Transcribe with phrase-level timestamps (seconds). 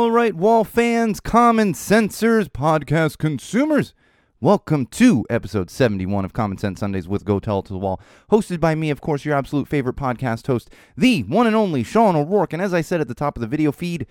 [0.00, 3.94] All right, wall fans, common sensors, podcast consumers.
[4.42, 8.00] Welcome to episode 71 of Common Sense Sundays with Go Tell It to the Wall.
[8.30, 12.16] Hosted by me, of course, your absolute favorite podcast host, the one and only Sean
[12.16, 12.54] O'Rourke.
[12.54, 14.06] And as I said at the top of the video feed,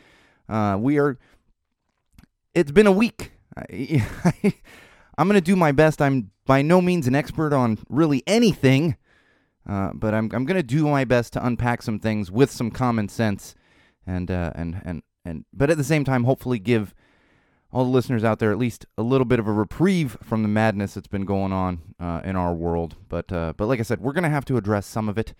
[0.47, 1.17] uh, we are.
[2.53, 3.31] It's been a week.
[3.57, 4.05] I,
[5.17, 5.99] I'm going to do my best.
[5.99, 8.97] I'm by no means an expert on really anything.
[9.67, 13.09] Uh, but I'm I'm gonna do my best to unpack some things with some common
[13.09, 13.55] sense,
[14.05, 16.93] and uh, and and and but at the same time, hopefully give
[17.71, 20.47] all the listeners out there at least a little bit of a reprieve from the
[20.47, 22.95] madness that's been going on uh, in our world.
[23.07, 25.33] But uh, but like I said, we're gonna have to address some of it,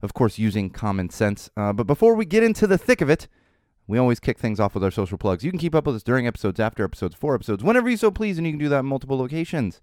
[0.00, 1.50] of course, using common sense.
[1.56, 3.28] Uh, but before we get into the thick of it.
[3.88, 5.42] We always kick things off with our social plugs.
[5.42, 8.12] You can keep up with us during episodes, after episodes, for episodes, whenever you so
[8.12, 9.80] please, and you can do that in multiple locations.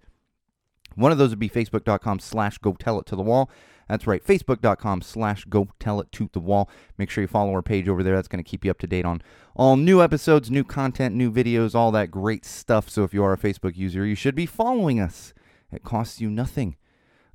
[0.95, 3.49] One of those would be facebook.com slash go tell it to the wall.
[3.89, 6.69] That's right, facebook.com slash go tell it to the wall.
[6.99, 8.15] Make sure you follow our page over there.
[8.15, 9.21] That's going to keep you up to date on
[9.55, 12.87] all new episodes, new content, new videos, all that great stuff.
[12.87, 15.33] So if you are a Facebook user, you should be following us.
[15.71, 16.75] It costs you nothing.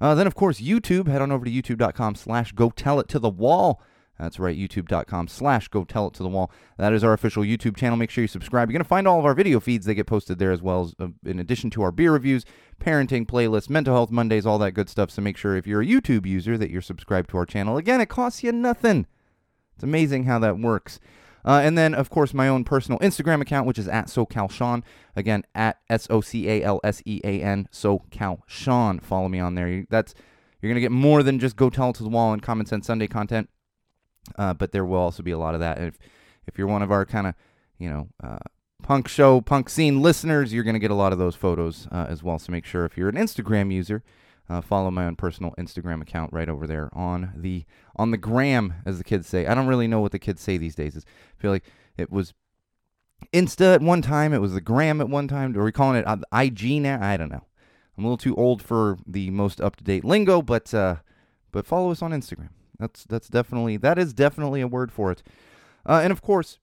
[0.00, 1.08] Uh, then, of course, YouTube.
[1.08, 3.82] Head on over to youtube.com slash go tell it to the wall.
[4.18, 6.50] That's right, youtube.com slash go tell it to the wall.
[6.78, 7.96] That is our official YouTube channel.
[7.96, 8.68] Make sure you subscribe.
[8.68, 9.86] You're going to find all of our video feeds.
[9.86, 12.44] They get posted there as well, as, uh, in addition to our beer reviews,
[12.80, 15.10] parenting playlists, mental health Mondays, all that good stuff.
[15.10, 17.76] So make sure if you're a YouTube user that you're subscribed to our channel.
[17.76, 19.06] Again, it costs you nothing.
[19.74, 21.00] It's amazing how that works.
[21.44, 24.82] Uh, and then, of course, my own personal Instagram account, which is at SoCalSean.
[25.14, 29.02] Again, at S O C A L S E A N, SoCalSean.
[29.02, 29.84] Follow me on there.
[29.90, 30.14] That's
[30.62, 32.86] You're to get more than just Go Tell It to the Wall and Common Sense
[32.86, 33.50] Sunday content
[34.36, 35.78] uh, but there will also be a lot of that.
[35.78, 35.98] And if
[36.46, 37.34] if you're one of our kind of
[37.78, 38.38] you know uh,
[38.82, 42.06] punk show, punk scene listeners, you're going to get a lot of those photos uh,
[42.08, 42.38] as well.
[42.38, 44.02] So make sure if you're an Instagram user,
[44.48, 47.64] uh, follow my own personal Instagram account right over there on the
[47.96, 49.46] on the gram, as the kids say.
[49.46, 50.96] I don't really know what the kids say these days.
[50.96, 51.64] I feel like
[51.96, 52.34] it was
[53.32, 55.56] Insta at one time, it was the gram at one time.
[55.56, 56.98] Are we calling it uh, IG now?
[57.00, 57.46] I don't know.
[57.96, 60.96] I'm a little too old for the most up to date lingo, but uh,
[61.52, 62.50] but follow us on Instagram.
[62.78, 65.22] That's that's definitely that is definitely a word for it.
[65.86, 66.58] Uh, and of course,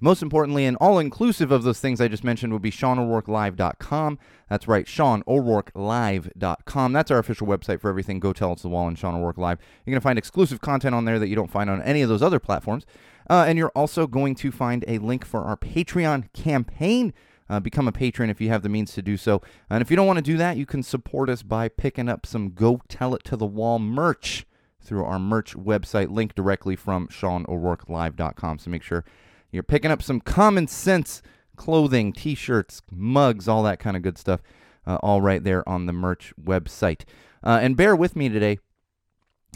[0.00, 4.18] most importantly, and all inclusive of those things I just mentioned would be SeanO'RourkeLive.com.
[4.48, 6.92] That's right, SeanO'RourkeLive.com.
[6.92, 9.38] That's our official website for everything Go Tell It to the Wall and Sean O'Rourke
[9.38, 9.58] Live.
[9.84, 12.08] You're going to find exclusive content on there that you don't find on any of
[12.08, 12.86] those other platforms.
[13.28, 17.12] Uh, and you're also going to find a link for our Patreon campaign.
[17.50, 19.40] Uh, become a patron if you have the means to do so.
[19.70, 22.26] And if you don't want to do that, you can support us by picking up
[22.26, 24.44] some Go Tell It to the Wall merch
[24.88, 28.58] through our merch website, link directly from SeanO'RourkeLive.com.
[28.58, 29.04] So make sure
[29.52, 31.22] you're picking up some common sense
[31.56, 34.40] clothing, t shirts, mugs, all that kind of good stuff,
[34.86, 37.02] uh, all right there on the merch website.
[37.44, 38.58] Uh, and bear with me today.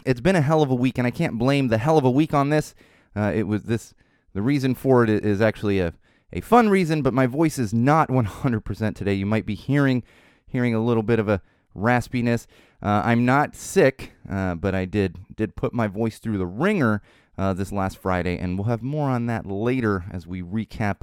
[0.05, 2.11] It's been a hell of a week, and I can't blame the hell of a
[2.11, 2.75] week on this.
[3.15, 3.93] Uh, it was this,
[4.33, 5.93] the reason for it is actually a,
[6.31, 9.13] a fun reason, but my voice is not 100% today.
[9.13, 10.03] You might be hearing
[10.45, 11.41] hearing a little bit of a
[11.75, 12.45] raspiness.
[12.81, 17.01] Uh, I'm not sick, uh, but I did did put my voice through the ringer
[17.37, 21.01] uh, this last Friday, and we'll have more on that later as we recap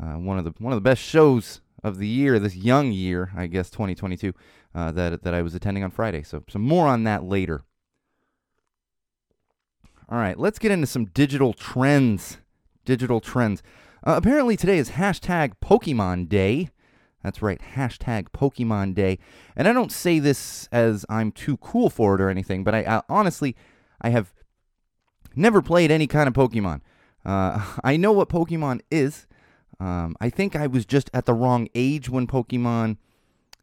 [0.00, 3.30] uh, one of the one of the best shows of the year, this young year,
[3.34, 4.32] I guess 2022,
[4.74, 6.22] uh, that that I was attending on Friday.
[6.22, 7.62] So some more on that later.
[10.08, 12.38] All right, let's get into some digital trends.
[12.84, 13.62] Digital trends.
[14.04, 16.70] Uh, apparently today is hashtag Pokemon Day.
[17.22, 19.18] That's right, hashtag Pokemon Day.
[19.54, 22.80] And I don't say this as I'm too cool for it or anything, but I,
[22.80, 23.56] I honestly,
[24.00, 24.32] I have
[25.34, 26.80] never played any kind of Pokemon.
[27.24, 29.26] Uh, I know what Pokemon is.
[29.78, 32.98] Um, I think I was just at the wrong age when Pokemon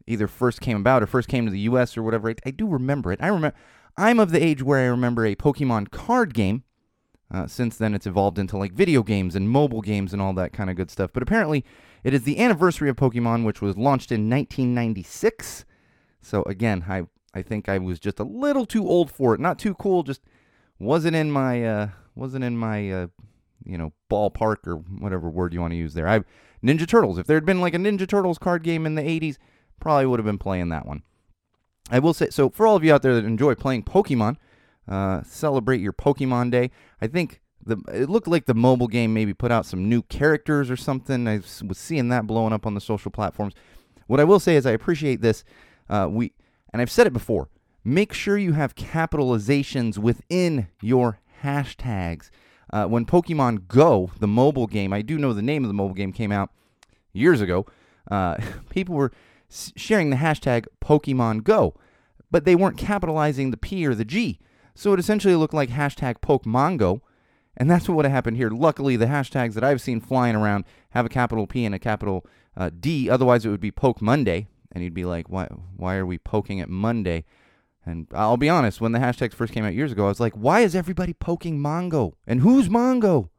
[0.08, 1.98] either first came about or first came to the U.S.
[1.98, 2.30] or whatever.
[2.30, 3.20] I, I do remember it.
[3.22, 3.56] I remember.
[4.00, 6.64] I'm of the age where I remember a Pokemon card game.
[7.34, 10.54] Uh, since then, it's evolved into like video games and mobile games and all that
[10.54, 11.12] kind of good stuff.
[11.12, 11.66] But apparently,
[12.08, 15.66] it is the anniversary of Pokemon, which was launched in 1996.
[16.22, 19.42] So again, I I think I was just a little too old for it.
[19.42, 20.22] Not too cool, just
[20.80, 23.08] wasn't in my uh, wasn't in my uh,
[23.66, 26.08] you know ballpark or whatever word you want to use there.
[26.08, 26.24] I
[26.64, 27.18] Ninja Turtles.
[27.18, 29.36] If there had been like a Ninja Turtles card game in the 80s,
[29.82, 31.04] probably would have been playing that one.
[31.92, 34.38] I will say so for all of you out there that enjoy playing Pokemon,
[34.88, 36.72] uh, celebrate your Pokemon Day.
[37.02, 40.72] I think the it looked like the mobile game maybe put out some new characters
[40.72, 41.28] or something.
[41.28, 43.54] I was seeing that blowing up on the social platforms.
[44.08, 45.44] What I will say is I appreciate this.
[45.90, 46.34] Uh, we
[46.74, 47.50] and I've said it before.
[47.84, 52.30] Make sure you have capitalizations within your hashtags.
[52.72, 55.94] Uh, when Pokemon Go, the mobile game, I do know the name of the mobile
[55.94, 56.52] game came out
[57.14, 57.66] years ago.
[58.12, 58.38] Uh,
[58.70, 59.12] people were
[59.50, 61.76] sharing the hashtag Pokemon Go,
[62.30, 64.40] but they weren't capitalizing the P or the G.
[64.76, 67.02] So it essentially looked like hashtag Pokemongo,
[67.58, 68.50] and that's what would have happened here.
[68.50, 72.26] Luckily, the hashtags that I've seen flying around have a capital P and a capital
[72.56, 73.10] uh, D.
[73.10, 76.62] Otherwise, it would be Poke Monday, and you'd be like, why, why are we poking
[76.62, 77.26] at Monday?
[77.84, 80.34] And I'll be honest, when the hashtags first came out years ago, I was like,
[80.34, 82.14] why is everybody poking Mongo?
[82.28, 83.30] And who's Mongo?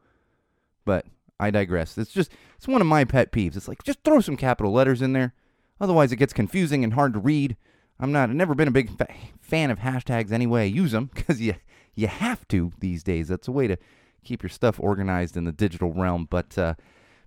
[0.84, 1.06] But
[1.38, 1.96] I digress.
[1.96, 3.56] It's just, it's one of my pet peeves.
[3.56, 5.34] It's like, just throw some capital letters in there.
[5.80, 7.56] Otherwise, it gets confusing and hard to read.
[8.00, 10.66] I'm not, I've never been a big fa- fan of hashtags anyway.
[10.66, 11.54] Use them because you,
[11.94, 13.28] you have to these days.
[13.28, 13.76] That's a way to
[14.24, 16.26] keep your stuff organized in the digital realm.
[16.28, 16.74] But, uh,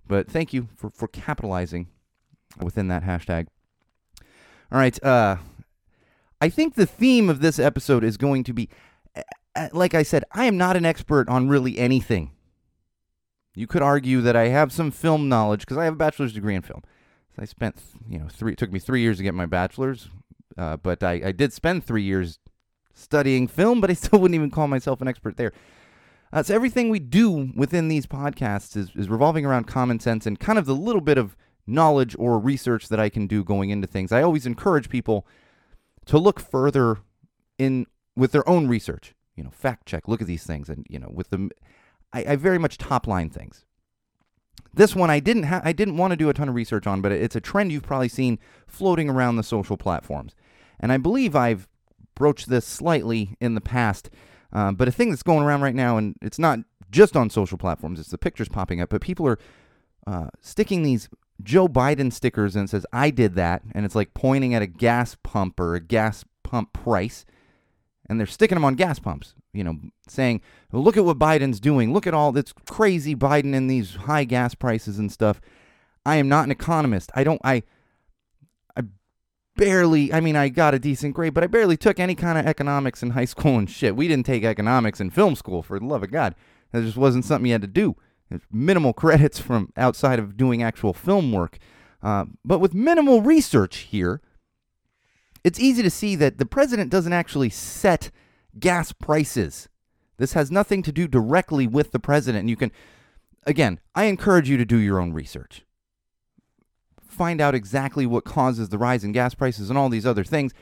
[0.06, 1.88] but thank you for, for capitalizing
[2.60, 3.46] within that hashtag.
[4.70, 5.02] All right.
[5.02, 5.36] Uh,
[6.40, 8.68] I think the theme of this episode is going to be,
[9.72, 12.32] like I said, I am not an expert on really anything.
[13.54, 16.54] You could argue that I have some film knowledge because I have a bachelor's degree
[16.54, 16.82] in film.
[17.38, 17.76] I spent,
[18.08, 18.52] you know, three.
[18.52, 20.08] It took me three years to get my bachelor's,
[20.56, 22.38] uh, but I, I did spend three years
[22.94, 25.52] studying film, but I still wouldn't even call myself an expert there.
[26.32, 30.40] Uh, so everything we do within these podcasts is, is revolving around common sense and
[30.40, 31.36] kind of the little bit of
[31.66, 34.12] knowledge or research that I can do going into things.
[34.12, 35.26] I always encourage people
[36.06, 36.98] to look further
[37.58, 37.86] in
[38.16, 39.14] with their own research.
[39.36, 41.50] You know, fact check, look at these things, and you know, with them,
[42.12, 43.64] I, I very much top line things.
[44.74, 47.00] This one I didn't ha- I didn't want to do a ton of research on,
[47.00, 50.34] but it's a trend you've probably seen floating around the social platforms,
[50.80, 51.68] and I believe I've
[52.14, 54.10] broached this slightly in the past.
[54.52, 56.58] Uh, but a thing that's going around right now, and it's not
[56.90, 58.90] just on social platforms; it's the pictures popping up.
[58.90, 59.38] But people are
[60.06, 61.08] uh, sticking these
[61.42, 63.62] Joe Biden stickers and it says, I did that.
[63.74, 67.24] And it's like pointing at a gas pump or a gas pump price.
[68.08, 69.78] And they're sticking them on gas pumps, you know,
[70.08, 71.92] saying, look at what Biden's doing.
[71.92, 75.40] Look at all this crazy Biden and these high gas prices and stuff.
[76.04, 77.10] I am not an economist.
[77.14, 77.62] I don't, I
[79.56, 82.46] barely, I mean, I got a decent grade, but I barely took any kind of
[82.46, 83.96] economics in high school and shit.
[83.96, 86.34] We didn't take economics in film school, for the love of God.
[86.72, 87.96] That just wasn't something you had to do.
[88.50, 91.58] Minimal credits from outside of doing actual film work.
[92.02, 94.20] Uh, but with minimal research here,
[95.44, 98.10] it's easy to see that the president doesn't actually set
[98.58, 99.68] gas prices.
[100.18, 102.40] This has nothing to do directly with the president.
[102.40, 102.72] And you can,
[103.44, 105.64] again, I encourage you to do your own research.
[107.12, 110.54] Find out exactly what causes the rise in gas prices and all these other things.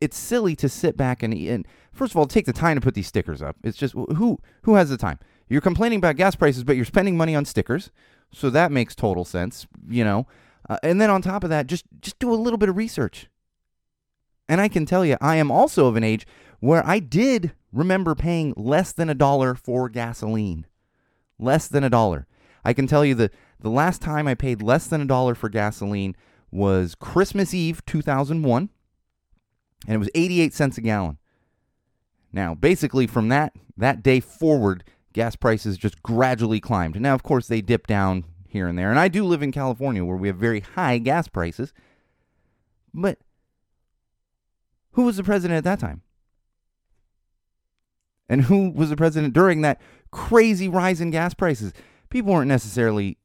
[0.00, 2.94] It's silly to sit back and, and first of all, take the time to put
[2.94, 3.56] these stickers up.
[3.62, 5.20] It's just who who has the time?
[5.48, 7.92] You're complaining about gas prices, but you're spending money on stickers,
[8.32, 10.26] so that makes total sense, you know.
[10.68, 13.28] Uh, and then on top of that, just just do a little bit of research.
[14.48, 16.26] And I can tell you, I am also of an age
[16.58, 20.66] where I did remember paying less than a dollar for gasoline.
[21.38, 22.26] Less than a dollar.
[22.64, 23.30] I can tell you the
[23.64, 26.14] the last time I paid less than a dollar for gasoline
[26.50, 28.68] was Christmas Eve 2001,
[29.86, 31.18] and it was 88 cents a gallon.
[32.30, 34.84] Now, basically from that that day forward,
[35.14, 37.00] gas prices just gradually climbed.
[37.00, 38.90] Now, of course, they dip down here and there.
[38.90, 41.72] And I do live in California where we have very high gas prices.
[42.92, 43.18] But
[44.92, 46.02] who was the president at that time?
[48.28, 49.80] And who was the president during that
[50.10, 51.72] crazy rise in gas prices?
[52.10, 53.18] People weren't necessarily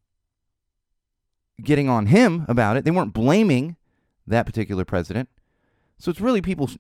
[1.64, 2.86] getting on him about it.
[2.86, 3.76] They weren't blaming
[4.28, 5.30] that particular president.
[5.98, 6.78] So it's really people sh-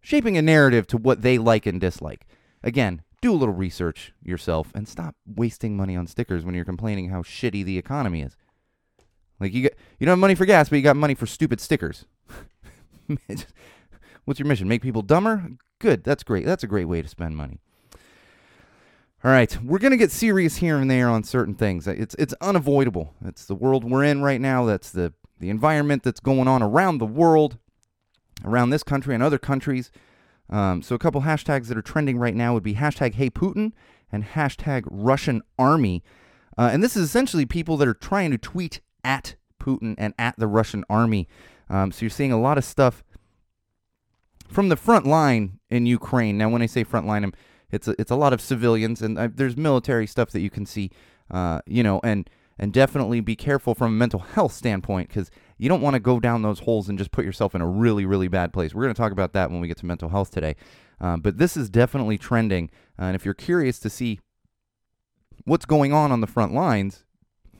[0.00, 2.26] shaping a narrative to what they like and dislike.
[2.62, 7.10] Again, do a little research yourself and stop wasting money on stickers when you're complaining
[7.10, 8.36] how shitty the economy is.
[9.40, 11.60] Like you get you don't have money for gas, but you got money for stupid
[11.60, 12.06] stickers.
[14.24, 14.68] What's your mission?
[14.68, 15.50] Make people dumber?
[15.78, 16.04] Good.
[16.04, 16.44] That's great.
[16.44, 17.60] That's a great way to spend money.
[19.24, 21.88] All right, we're gonna get serious here and there on certain things.
[21.88, 23.14] It's it's unavoidable.
[23.24, 24.64] It's the world we're in right now.
[24.64, 27.58] That's the the environment that's going on around the world,
[28.44, 29.90] around this country and other countries.
[30.48, 33.72] Um, so a couple hashtags that are trending right now would be hashtag Hey Putin
[34.12, 36.02] and hashtag Russian Army.
[36.56, 40.36] Uh, and this is essentially people that are trying to tweet at Putin and at
[40.38, 41.28] the Russian army.
[41.68, 43.04] Um, so you're seeing a lot of stuff
[44.48, 46.38] from the front line in Ukraine.
[46.38, 47.34] Now, when I say front line, I'm,
[47.70, 50.66] it's a, it's a lot of civilians, and uh, there's military stuff that you can
[50.66, 50.90] see,
[51.30, 55.68] uh, you know, and and definitely be careful from a mental health standpoint because you
[55.68, 58.28] don't want to go down those holes and just put yourself in a really really
[58.28, 58.74] bad place.
[58.74, 60.56] We're going to talk about that when we get to mental health today.
[61.00, 64.20] Um, but this is definitely trending, uh, and if you're curious to see
[65.44, 67.04] what's going on on the front lines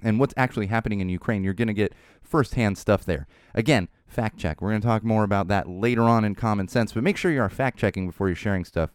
[0.02, 3.26] and what's actually happening in Ukraine, you're going to get firsthand stuff there.
[3.54, 4.60] Again, fact check.
[4.60, 7.30] We're going to talk more about that later on in Common Sense, but make sure
[7.30, 8.90] you are fact checking before you're sharing stuff.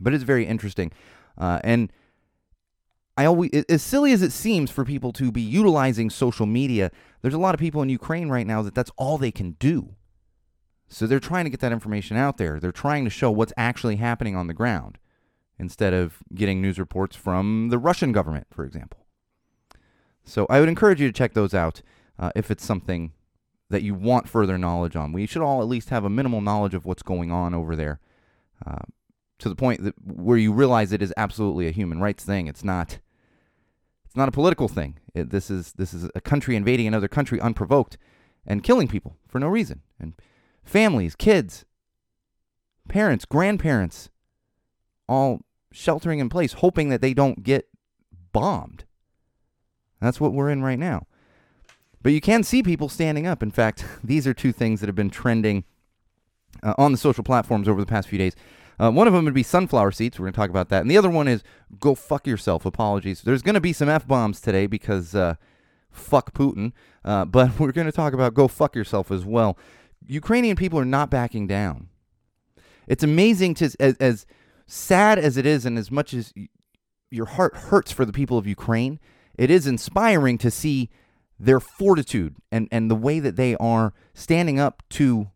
[0.00, 0.92] But it's very interesting.
[1.38, 1.92] Uh, and
[3.16, 7.34] I always, as silly as it seems for people to be utilizing social media, there's
[7.34, 9.94] a lot of people in Ukraine right now that that's all they can do.
[10.88, 12.58] So they're trying to get that information out there.
[12.60, 14.98] They're trying to show what's actually happening on the ground
[15.58, 19.06] instead of getting news reports from the Russian government, for example.
[20.24, 21.82] So I would encourage you to check those out
[22.18, 23.12] uh, if it's something
[23.70, 25.12] that you want further knowledge on.
[25.12, 28.00] We should all at least have a minimal knowledge of what's going on over there,
[28.66, 28.84] uh,
[29.42, 32.46] to the point that where you realize it is absolutely a human rights thing.
[32.46, 32.98] It's not.
[34.04, 34.98] It's not a political thing.
[35.14, 37.98] It, this is this is a country invading another country unprovoked
[38.46, 40.14] and killing people for no reason, and
[40.62, 41.64] families, kids,
[42.88, 44.10] parents, grandparents,
[45.08, 45.40] all
[45.72, 47.68] sheltering in place, hoping that they don't get
[48.32, 48.84] bombed.
[50.00, 51.06] That's what we're in right now.
[52.02, 53.42] But you can see people standing up.
[53.42, 55.64] In fact, these are two things that have been trending
[56.62, 58.34] uh, on the social platforms over the past few days.
[58.78, 60.18] Uh, one of them would be sunflower seeds.
[60.18, 60.82] We're going to talk about that.
[60.82, 61.42] And the other one is
[61.78, 62.66] go fuck yourself.
[62.66, 63.22] Apologies.
[63.22, 65.34] There's going to be some F bombs today because uh,
[65.90, 66.72] fuck Putin.
[67.04, 69.58] Uh, but we're going to talk about go fuck yourself as well.
[70.06, 71.88] Ukrainian people are not backing down.
[72.86, 74.26] It's amazing to, as, as
[74.66, 76.32] sad as it is, and as much as
[77.10, 78.98] your heart hurts for the people of Ukraine,
[79.38, 80.90] it is inspiring to see
[81.38, 85.30] their fortitude and, and the way that they are standing up to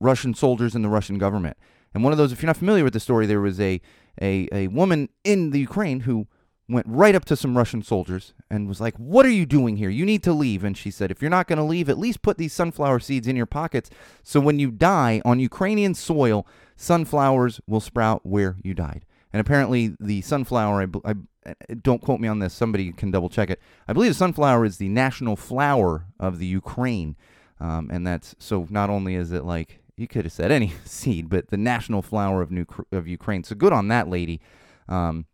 [0.00, 1.56] Russian soldiers and the Russian government.
[1.94, 3.80] And one of those, if you're not familiar with the story, there was a,
[4.20, 6.26] a, a woman in the Ukraine who
[6.68, 9.90] went right up to some Russian soldiers and was like, What are you doing here?
[9.90, 10.64] You need to leave.
[10.64, 13.26] And she said, If you're not going to leave, at least put these sunflower seeds
[13.26, 13.90] in your pockets
[14.22, 16.46] so when you die on Ukrainian soil,
[16.76, 19.04] sunflowers will sprout where you died.
[19.32, 21.14] And apparently, the sunflower, I, I,
[21.46, 23.60] I- don't quote me on this, somebody can double check it.
[23.88, 27.16] I believe the sunflower is the national flower of the Ukraine.
[27.60, 31.30] Um, and that's so not only is it like, you could have said any seed,
[31.30, 33.44] but the national flower of, New, of Ukraine.
[33.44, 34.40] So good on that lady.
[34.88, 35.26] Um,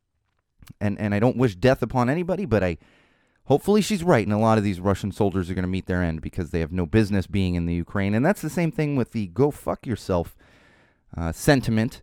[0.80, 2.78] and and I don't wish death upon anybody, but I
[3.44, 6.02] hopefully she's right, and a lot of these Russian soldiers are going to meet their
[6.02, 8.96] end because they have no business being in the Ukraine, and that's the same thing
[8.96, 10.36] with the "go fuck yourself"
[11.16, 12.02] uh, sentiment.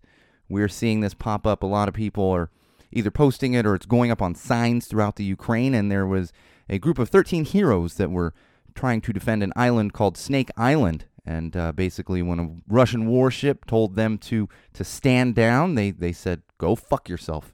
[0.50, 1.64] We're seeing this pop up.
[1.64, 2.50] A lot of people are
[2.92, 6.34] either posting it or it's going up on signs throughout the Ukraine, and there was
[6.70, 8.34] a group of 13 heroes that were
[8.74, 11.06] trying to defend an island called Snake Island.
[11.26, 16.12] And uh, basically, when a Russian warship told them to to stand down, they they
[16.12, 17.54] said, "Go fuck yourself."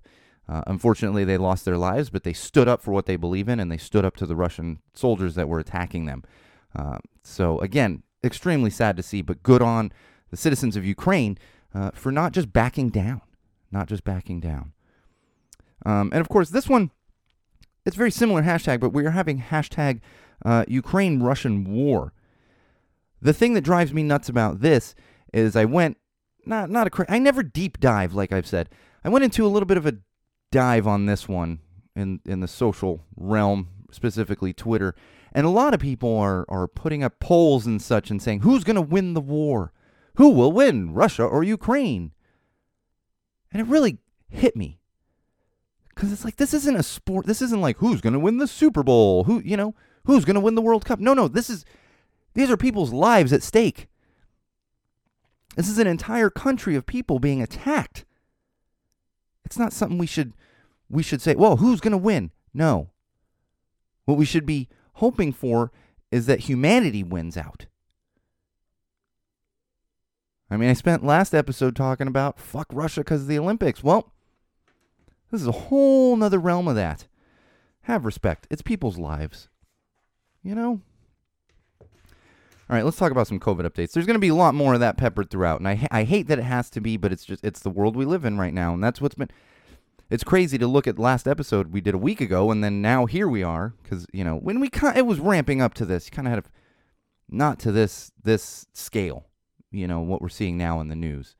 [0.49, 3.59] Uh, unfortunately, they lost their lives, but they stood up for what they believe in,
[3.59, 6.23] and they stood up to the Russian soldiers that were attacking them.
[6.75, 9.91] Uh, so again, extremely sad to see, but good on
[10.29, 11.37] the citizens of Ukraine
[11.73, 13.21] uh, for not just backing down,
[13.71, 14.73] not just backing down.
[15.85, 16.91] Um, and of course, this one,
[17.85, 20.01] it's very similar hashtag, but we are having hashtag
[20.43, 22.13] uh, Ukraine Russian War.
[23.21, 24.95] The thing that drives me nuts about this
[25.33, 25.97] is I went
[26.45, 28.69] not not a cra- I never deep dive like I've said.
[29.03, 29.97] I went into a little bit of a
[30.51, 31.59] dive on this one
[31.95, 34.95] in in the social realm, specifically Twitter,
[35.31, 38.63] and a lot of people are are putting up polls and such and saying who's
[38.63, 39.71] going to win the war,
[40.15, 42.11] who will win, Russia or Ukraine,
[43.51, 43.99] and it really
[44.29, 44.79] hit me
[45.89, 47.25] because it's like this isn't a sport.
[47.25, 49.75] This isn't like who's going to win the Super Bowl, who you know
[50.05, 50.99] who's going to win the World Cup.
[50.99, 51.65] No, no, this is
[52.33, 53.87] these are people's lives at stake.
[55.55, 58.05] This is an entire country of people being attacked.
[59.43, 60.33] It's not something we should
[60.89, 62.89] we should say, "Well, who's going to win?" No.
[64.05, 65.71] What we should be hoping for
[66.09, 67.67] is that humanity wins out.
[70.49, 73.83] I mean, I spent last episode talking about fuck Russia because of the Olympics.
[73.83, 74.11] Well,
[75.31, 77.07] this is a whole nother realm of that.
[77.83, 78.47] Have respect.
[78.49, 79.47] It's people's lives.
[80.43, 80.81] You know?
[82.71, 83.91] All right, let's talk about some COVID updates.
[83.91, 86.27] There's going to be a lot more of that peppered throughout, and I I hate
[86.27, 88.53] that it has to be, but it's just it's the world we live in right
[88.53, 89.29] now, and that's what's been.
[90.09, 93.07] It's crazy to look at last episode we did a week ago, and then now
[93.07, 96.09] here we are, because you know when we kind it was ramping up to this,
[96.09, 96.47] kind of had a,
[97.27, 99.25] not to this this scale,
[99.69, 101.35] you know what we're seeing now in the news.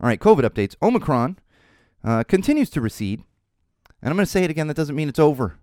[0.00, 0.74] All right, COVID updates.
[0.80, 1.38] Omicron
[2.02, 3.22] uh, continues to recede,
[4.00, 4.68] and I'm going to say it again.
[4.68, 5.58] That doesn't mean it's over.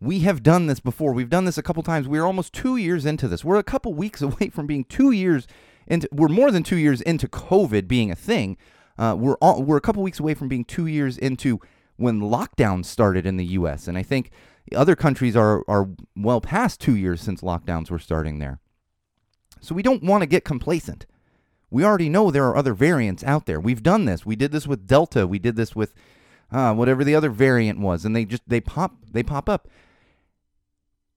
[0.00, 1.12] We have done this before.
[1.12, 2.08] We've done this a couple times.
[2.08, 3.44] We're almost two years into this.
[3.44, 5.46] We're a couple weeks away from being two years
[5.86, 6.08] into.
[6.10, 8.56] We're more than two years into COVID being a thing.
[8.98, 11.60] Uh, we're all, we're a couple weeks away from being two years into
[11.96, 13.86] when lockdowns started in the U.S.
[13.86, 14.30] And I think
[14.74, 18.58] other countries are are well past two years since lockdowns were starting there.
[19.60, 21.06] So we don't want to get complacent.
[21.70, 23.60] We already know there are other variants out there.
[23.60, 24.26] We've done this.
[24.26, 25.26] We did this with Delta.
[25.26, 25.94] We did this with
[26.50, 29.68] uh, whatever the other variant was, and they just they pop they pop up.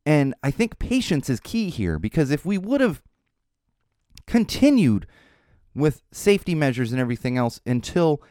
[0.05, 3.01] And I think patience is key here because if we would have
[4.27, 5.07] continued
[5.73, 8.21] with safety measures and everything else until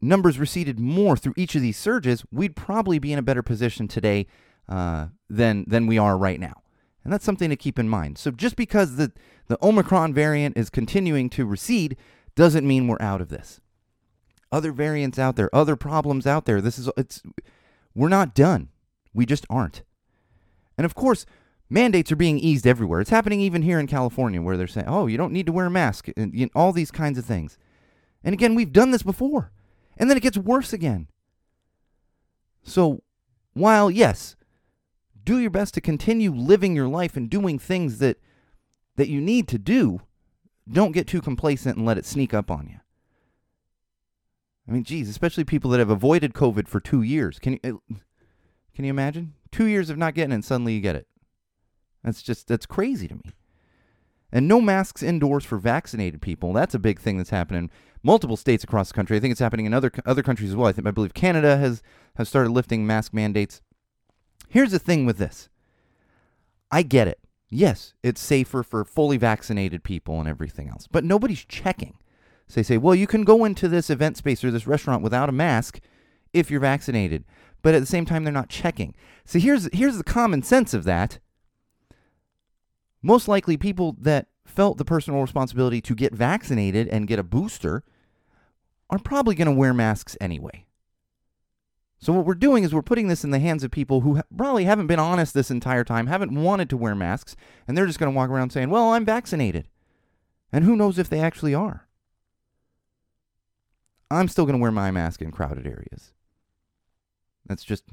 [0.00, 3.88] numbers receded more through each of these surges, we'd probably be in a better position
[3.88, 4.26] today
[4.68, 6.62] uh, than than we are right now.
[7.04, 8.16] And that's something to keep in mind.
[8.16, 9.12] So just because the,
[9.48, 11.96] the Omicron variant is continuing to recede
[12.36, 13.60] doesn't mean we're out of this.
[14.52, 16.60] Other variants out there, other problems out there.
[16.60, 17.22] This is it's
[17.94, 18.68] we're not done.
[19.12, 19.82] We just aren't.
[20.76, 21.26] And of course,
[21.68, 23.00] mandates are being eased everywhere.
[23.00, 25.66] It's happening even here in California where they're saying, "Oh, you don't need to wear
[25.66, 27.58] a mask," and you know, all these kinds of things.
[28.24, 29.52] And again, we've done this before.
[29.96, 31.08] And then it gets worse again.
[32.62, 33.02] So,
[33.52, 34.36] while yes,
[35.24, 38.18] do your best to continue living your life and doing things that
[38.96, 40.00] that you need to do,
[40.70, 42.76] don't get too complacent and let it sneak up on you.
[44.68, 47.38] I mean, geez, especially people that have avoided COVID for two years.
[47.38, 47.94] Can you uh,
[48.74, 49.34] can you imagine?
[49.52, 51.06] Two years of not getting it, and suddenly you get it.
[52.02, 53.32] That's just that's crazy to me.
[54.32, 56.52] And no masks indoors for vaccinated people.
[56.52, 57.70] That's a big thing that's happening in
[58.02, 59.16] multiple states across the country.
[59.16, 60.68] I think it's happening in other other countries as well.
[60.68, 61.82] I think I believe Canada has
[62.16, 63.60] has started lifting mask mandates.
[64.48, 65.48] Here's the thing with this.
[66.70, 67.20] I get it.
[67.50, 71.98] Yes, it's safer for fully vaccinated people and everything else, but nobody's checking.
[72.48, 75.28] So they say, well, you can go into this event space or this restaurant without
[75.28, 75.80] a mask
[76.32, 77.24] if you're vaccinated,
[77.62, 78.94] but at the same time, they're not checking.
[79.24, 81.18] So here's here's the common sense of that.
[83.02, 87.84] Most likely, people that felt the personal responsibility to get vaccinated and get a booster
[88.90, 90.66] are probably going to wear masks anyway.
[91.98, 94.64] So what we're doing is we're putting this in the hands of people who probably
[94.64, 98.12] haven't been honest this entire time, haven't wanted to wear masks, and they're just going
[98.12, 99.68] to walk around saying, "Well, I'm vaccinated."
[100.52, 101.86] And who knows if they actually are.
[104.10, 106.12] I'm still going to wear my mask in crowded areas.
[107.46, 107.84] That's just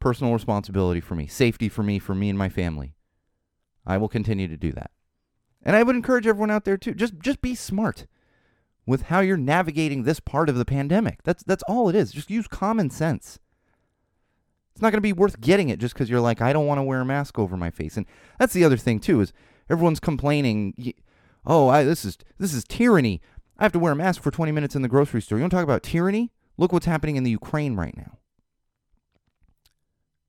[0.00, 2.94] personal responsibility for me, safety for me, for me and my family.
[3.86, 4.90] I will continue to do that.
[5.62, 8.06] And I would encourage everyone out there too, just just be smart
[8.86, 11.22] with how you're navigating this part of the pandemic.
[11.22, 12.12] That's that's all it is.
[12.12, 13.38] Just use common sense.
[14.74, 16.78] It's not going to be worth getting it just because you're like, I don't want
[16.78, 17.96] to wear a mask over my face.
[17.96, 18.06] And
[18.40, 19.32] that's the other thing too is
[19.70, 20.94] everyone's complaining.
[21.46, 23.22] Oh, I, this is this is tyranny.
[23.58, 25.38] I have to wear a mask for 20 minutes in the grocery store.
[25.38, 26.32] You to talk about tyranny?
[26.56, 28.18] Look what's happening in the Ukraine right now.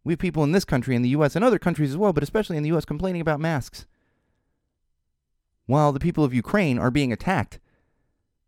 [0.05, 2.23] We have people in this country, in the U.S., and other countries as well, but
[2.23, 3.85] especially in the U.S., complaining about masks
[5.65, 7.59] while the people of Ukraine are being attacked.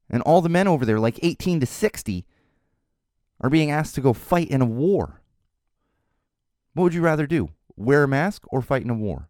[0.10, 2.26] And all the men over there, like 18 to 60,
[3.42, 5.22] are being asked to go fight in a war.
[6.74, 7.50] What would you rather do?
[7.76, 9.30] Wear a mask or fight in a war?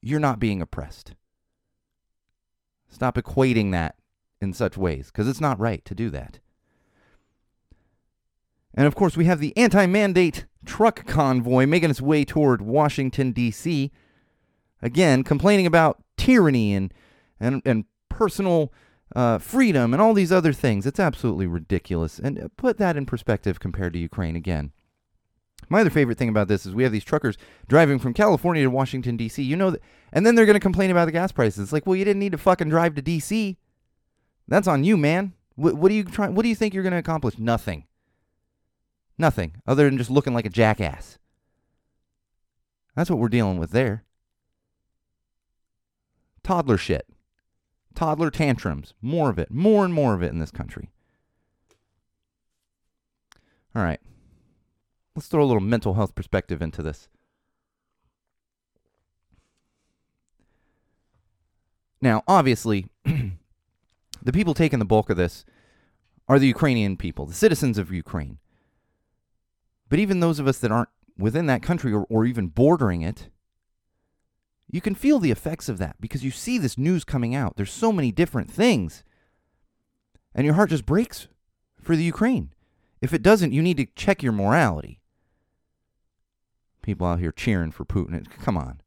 [0.00, 1.14] You're not being oppressed.
[2.88, 3.96] Stop equating that
[4.40, 6.38] in such ways because it's not right to do that.
[8.74, 13.32] And of course, we have the anti mandate truck convoy making its way toward Washington,
[13.32, 13.90] D.C.
[14.80, 16.92] Again, complaining about tyranny and
[17.40, 18.72] and, and personal
[19.16, 20.86] uh, freedom and all these other things.
[20.86, 22.18] It's absolutely ridiculous.
[22.18, 24.72] And uh, put that in perspective compared to Ukraine again.
[25.68, 27.36] My other favorite thing about this is we have these truckers
[27.68, 29.42] driving from California to Washington D.C.
[29.42, 31.60] You know that, and then they're going to complain about the gas prices.
[31.62, 33.56] It's like, well, you didn't need to fucking drive to D.C.
[34.48, 35.32] That's on you, man.
[35.54, 36.34] What, what are you trying?
[36.34, 37.38] What do you think you're going to accomplish?
[37.38, 37.84] Nothing.
[39.18, 41.18] Nothing other than just looking like a jackass.
[42.96, 44.04] That's what we're dealing with there.
[46.42, 47.06] Toddler shit
[47.94, 48.94] toddler tantrums.
[49.00, 49.50] More of it.
[49.50, 50.90] More and more of it in this country.
[53.74, 54.00] All right.
[55.14, 57.08] Let's throw a little mental health perspective into this.
[62.00, 65.44] Now, obviously, the people taking the bulk of this
[66.28, 68.38] are the Ukrainian people, the citizens of Ukraine.
[69.92, 73.28] But even those of us that aren't within that country or, or even bordering it,
[74.66, 77.58] you can feel the effects of that because you see this news coming out.
[77.58, 79.04] There's so many different things.
[80.34, 81.28] And your heart just breaks
[81.78, 82.54] for the Ukraine.
[83.02, 84.98] If it doesn't, you need to check your morality.
[86.80, 88.26] People out here cheering for Putin.
[88.42, 88.80] Come on.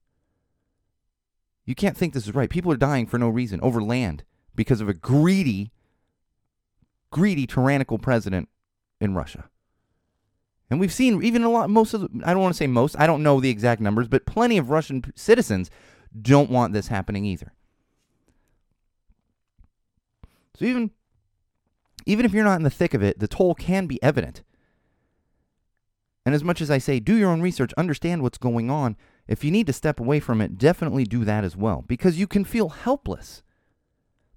[1.68, 2.50] You can't think this is right.
[2.50, 4.24] People are dying for no reason over land
[4.56, 5.72] because of a greedy,
[7.12, 8.50] greedy, tyrannical president
[9.00, 9.52] in Russia.
[10.70, 12.96] And we've seen even a lot, most of the, I don't want to say most,
[12.98, 15.70] I don't know the exact numbers, but plenty of Russian citizens
[16.20, 17.54] don't want this happening either.
[20.58, 20.92] So even,
[22.06, 24.42] even if you're not in the thick of it, the toll can be evident.
[26.26, 28.96] And as much as I say, do your own research, understand what's going on,
[29.28, 32.26] if you need to step away from it, definitely do that as well, because you
[32.26, 33.44] can feel helpless.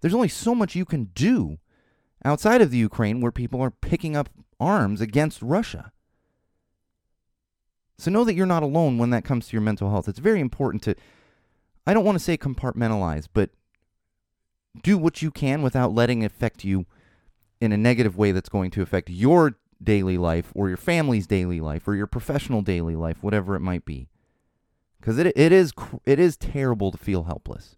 [0.01, 1.59] There's only so much you can do
[2.25, 4.29] outside of the Ukraine where people are picking up
[4.61, 5.93] arms against Russia.
[7.99, 10.09] So know that you're not alone when that comes to your mental health.
[10.09, 10.95] It's very important to,
[11.87, 13.51] I don't want to say compartmentalize, but
[14.83, 16.87] do what you can without letting it affect you
[17.61, 21.61] in a negative way that's going to affect your daily life or your family's daily
[21.61, 24.09] life or your professional daily life, whatever it might be.
[25.01, 25.73] Because it, it, is,
[26.05, 27.77] it is terrible to feel helpless.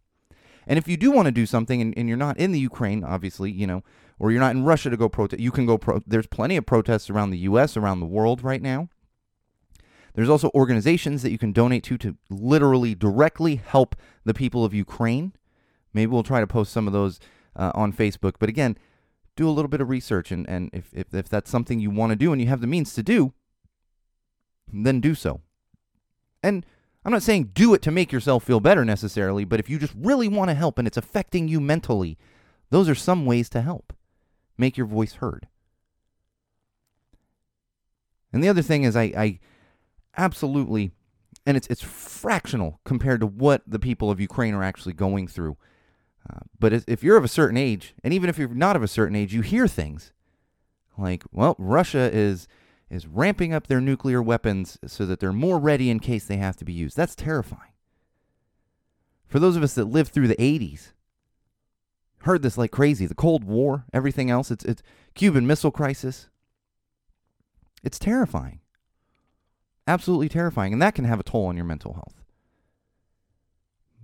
[0.67, 3.05] And if you do want to do something and, and you're not in the Ukraine,
[3.05, 3.83] obviously, you know,
[4.19, 5.79] or you're not in Russia to go protest, you can go.
[5.79, 8.89] Pro- there's plenty of protests around the U.S., around the world right now.
[10.15, 13.95] There's also organizations that you can donate to to literally directly help
[14.25, 15.33] the people of Ukraine.
[15.93, 17.21] Maybe we'll try to post some of those
[17.57, 18.35] uh, on Facebook.
[18.39, 18.77] But again,
[19.37, 22.11] do a little bit of research, and, and if, if, if that's something you want
[22.11, 23.33] to do and you have the means to do,
[24.73, 25.41] then do so.
[26.43, 26.67] And
[27.05, 29.95] I'm not saying do it to make yourself feel better necessarily, but if you just
[29.97, 32.19] really want to help and it's affecting you mentally,
[32.71, 33.93] those are some ways to help.
[34.59, 35.49] Make your voice heard.
[38.33, 39.39] And the other thing is, I, I
[40.17, 40.93] absolutely,
[41.47, 45.57] and it's it's fractional compared to what the people of Ukraine are actually going through.
[46.29, 48.89] Uh, but if- you're of a certain age, and even if you're not of a
[48.89, 50.13] certain age, you hear things
[50.99, 52.47] like, "Well, Russia is
[52.91, 56.57] is ramping up their nuclear weapons so that they're more ready in case they have
[56.57, 57.73] to be used." That's terrifying.
[59.27, 60.93] For those of us that lived through the 80s,
[62.23, 64.83] heard this like crazy, the Cold War, everything else, it's it's
[65.15, 66.29] Cuban Missile Crisis.
[67.83, 68.60] It's terrifying.
[69.87, 72.23] Absolutely terrifying, and that can have a toll on your mental health.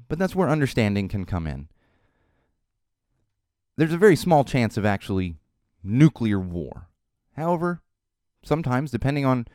[0.08, 1.68] But that's where understanding can come in.
[3.76, 5.36] There's a very small chance of actually
[5.82, 6.88] nuclear war.
[7.36, 7.82] However,
[8.42, 9.46] sometimes, depending on,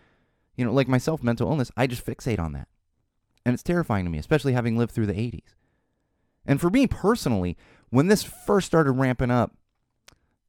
[0.56, 2.68] you know, like myself, mental illness, I just fixate on that.
[3.46, 5.56] And it's terrifying to me, especially having lived through the 80s.
[6.46, 7.58] And for me personally,
[7.90, 9.56] when this first started ramping up,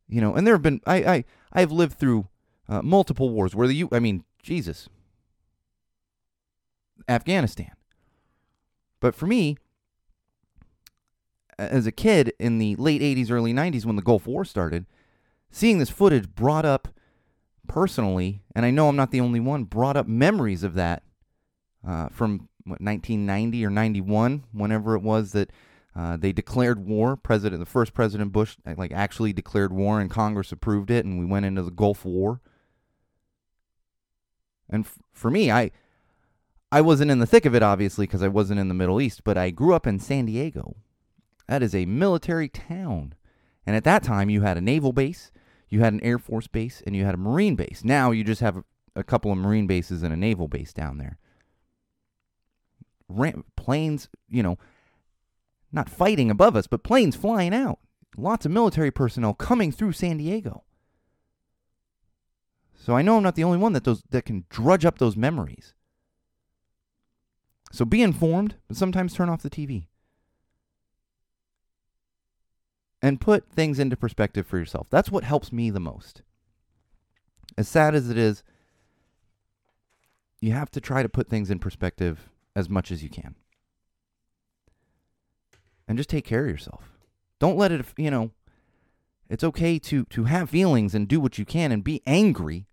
[0.08, 2.28] you know, and there have been, I, I, I have lived through
[2.68, 4.88] uh, multiple wars where the, U, I mean, Jesus,
[7.08, 7.72] Afghanistan.
[9.00, 9.56] But for me,
[11.58, 14.86] as a kid in the late 80s, early 90s, when the Gulf War started,
[15.50, 16.88] seeing this footage brought up
[17.66, 21.02] personally, and I know I'm not the only one, brought up memories of that
[21.86, 25.50] uh, from what, 1990 or 91, whenever it was that
[25.94, 27.16] uh, they declared war.
[27.16, 31.18] President, the first President Bush, uh, like actually declared war, and Congress approved it, and
[31.18, 32.40] we went into the Gulf War.
[34.70, 35.70] And f- for me, I
[36.72, 39.24] I wasn't in the thick of it, obviously, because I wasn't in the Middle East,
[39.24, 40.76] but I grew up in San Diego.
[41.46, 43.14] That is a military town.
[43.66, 45.30] And at that time, you had a naval base,
[45.68, 47.82] you had an Air Force base, and you had a Marine base.
[47.84, 48.64] Now you just have
[48.96, 51.18] a, couple of Marine bases and a naval base down there.
[53.06, 54.56] Ram- planes, you know,
[55.72, 57.80] not fighting above us, but planes flying out.
[58.16, 60.64] Lots of military personnel coming through San Diego.
[62.74, 65.16] So I know I'm not the only one that those that can drudge up those
[65.16, 65.74] memories.
[67.72, 69.86] So be informed, but sometimes turn off the TV.
[73.00, 74.86] And put things into perspective for yourself.
[74.90, 76.22] That's what helps me the most.
[77.56, 78.44] As sad as it is,
[80.40, 83.34] you have to try to put things in perspective as much as you can.
[85.88, 86.92] And just take care of yourself.
[87.40, 88.30] Don't let it, you know,
[89.28, 92.66] it's okay to to have feelings and do what you can and be angry.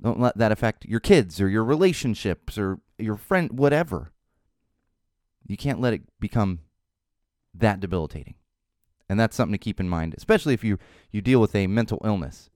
[0.00, 4.12] Don't let that affect your kids or your relationships or your friend whatever.
[5.46, 6.60] You can't let it become
[7.54, 8.34] that debilitating.
[9.08, 10.78] And that's something to keep in mind, especially if you
[11.10, 12.50] you deal with a mental illness.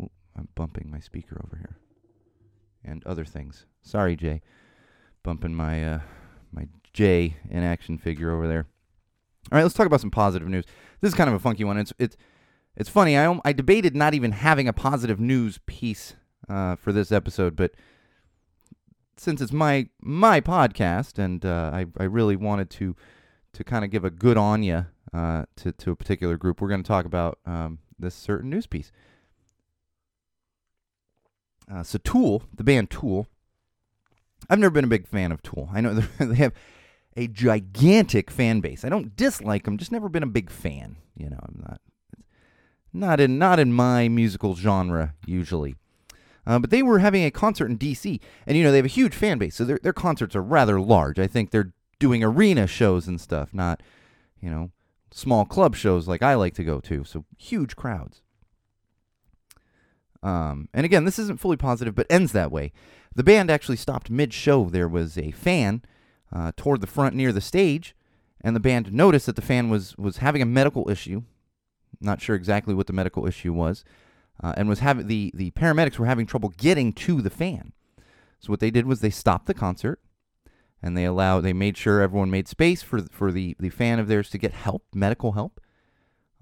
[0.00, 1.76] Ooh, I'm bumping my speaker over here.
[2.82, 3.66] And other things.
[3.82, 4.40] Sorry, Jay.
[5.22, 6.00] Bumping my uh
[6.50, 8.66] my J in action figure over there.
[9.52, 10.64] All right, let's talk about some positive news.
[11.00, 11.76] This is kind of a funky one.
[11.76, 12.16] It's it's
[12.74, 13.16] it's funny.
[13.16, 16.14] I I debated not even having a positive news piece
[16.48, 17.72] uh, for this episode, but
[19.16, 22.94] since it's my my podcast, and uh, I I really wanted to
[23.52, 26.68] to kind of give a good on you uh, to to a particular group, we're
[26.68, 28.92] going to talk about um, this certain news piece.
[31.72, 33.26] Uh, so Tool, the band Tool.
[34.48, 35.68] I've never been a big fan of Tool.
[35.72, 36.52] I know they have
[37.16, 38.84] a gigantic fan base.
[38.84, 40.96] I don't dislike them, just never been a big fan.
[41.16, 41.80] You know, I'm not
[42.92, 45.76] not in not in my musical genre usually.
[46.46, 48.20] Uh, but they were having a concert in D.C.
[48.46, 50.80] and you know they have a huge fan base, so their their concerts are rather
[50.80, 51.18] large.
[51.18, 53.82] I think they're doing arena shows and stuff, not
[54.40, 54.70] you know
[55.10, 57.04] small club shows like I like to go to.
[57.04, 58.22] So huge crowds.
[60.22, 62.72] Um, and again, this isn't fully positive, but ends that way.
[63.14, 64.68] The band actually stopped mid-show.
[64.68, 65.82] There was a fan
[66.32, 67.94] uh, toward the front near the stage,
[68.40, 71.22] and the band noticed that the fan was was having a medical issue.
[72.00, 73.84] Not sure exactly what the medical issue was,
[74.42, 77.72] uh, and was having the the paramedics were having trouble getting to the fan.
[78.38, 80.00] So what they did was they stopped the concert,
[80.82, 84.08] and they allowed they made sure everyone made space for for the the fan of
[84.08, 85.60] theirs to get help, medical help.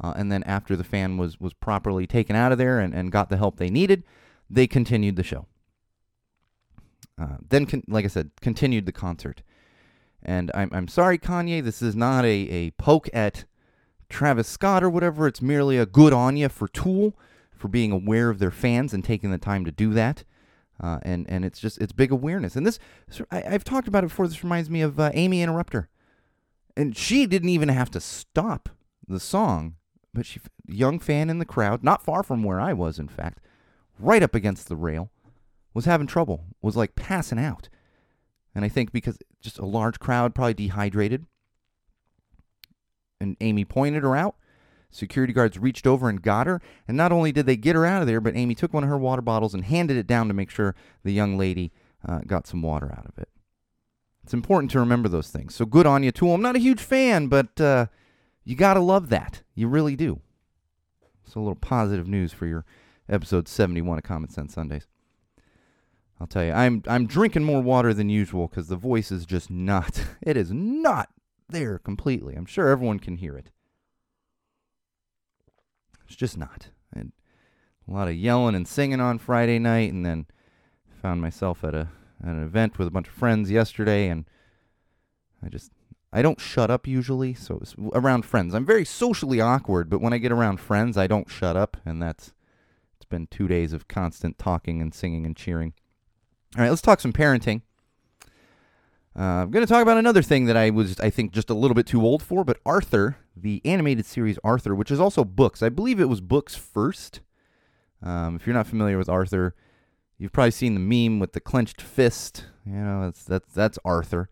[0.03, 3.13] Uh, and then after the fan was was properly taken out of there and, and
[3.13, 4.03] got the help they needed,
[4.51, 5.47] they continued the show.
[7.17, 9.43] Uh, then, con- like I said, continued the concert.
[10.21, 11.63] And I'm I'm sorry, Kanye.
[11.63, 13.45] This is not a, a poke at
[14.09, 15.29] Travis Scott or whatever.
[15.29, 17.17] It's merely a good on you for Tool
[17.65, 20.23] for being aware of their fans and taking the time to do that.
[20.79, 22.57] Uh, and and it's just it's big awareness.
[22.57, 22.79] And this
[23.31, 24.29] I, I've talked about it before.
[24.29, 25.89] This reminds me of uh, Aimee Interrupter,
[26.77, 28.69] and she didn't even have to stop
[29.09, 29.77] the song,
[30.13, 33.41] but she young fan in the crowd, not far from where I was, in fact,
[33.99, 35.11] right up against the rail,
[35.73, 37.71] was having trouble, was like passing out.
[38.55, 41.25] And I think because just a large crowd, probably dehydrated.
[43.23, 44.37] And Aimee pointed her out.
[44.95, 46.63] Security guards reached over and got her.
[46.87, 48.89] And not only did they get her out of there, but Aimee took one of
[48.89, 51.73] her water bottles and handed it down to make sure the young lady
[52.07, 53.29] uh, got some water out of it.
[54.23, 55.53] It's important to remember those things.
[55.53, 56.33] So good on you, Tool.
[56.33, 57.87] I'm not a huge fan, but uh,
[58.45, 59.43] you got to love that.
[59.57, 60.21] You really do.
[61.25, 62.65] So a little positive news for your
[63.09, 64.87] episode 71 of Common Sense Sundays.
[66.21, 69.51] I'll tell you, I'm I'm drinking more water than usual because the voice is just
[69.51, 70.05] not.
[70.23, 71.09] It is not
[71.49, 72.37] there completely.
[72.37, 73.51] I'm sure everyone can hear it.
[76.07, 76.69] It's just not.
[76.93, 77.13] And
[77.89, 80.27] a lot of yelling and singing on Friday night, and then
[81.03, 81.89] found myself at a
[82.23, 84.25] at an event with a bunch of friends yesterday, and
[85.45, 85.71] I just
[86.13, 87.35] I don't shut up usually.
[87.35, 87.61] So
[87.93, 91.57] around friends, I'm very socially awkward, but when I get around friends, I don't shut
[91.57, 92.33] up, and that's
[92.97, 95.75] it's been two days of constant talking and singing and cheering.
[96.57, 97.63] All right, let's talk some parenting.
[99.17, 101.55] Uh, I'm going to talk about another thing that I was, I think, just a
[101.55, 105.63] little bit too old for, but Arthur, the animated series Arthur, which is also books.
[105.63, 107.21] I believe it was books first.
[108.03, 109.55] Um, if you're not familiar with Arthur,
[110.19, 112.47] you've probably seen the meme with the clenched fist.
[112.67, 114.31] You know, that's that's that's Arthur.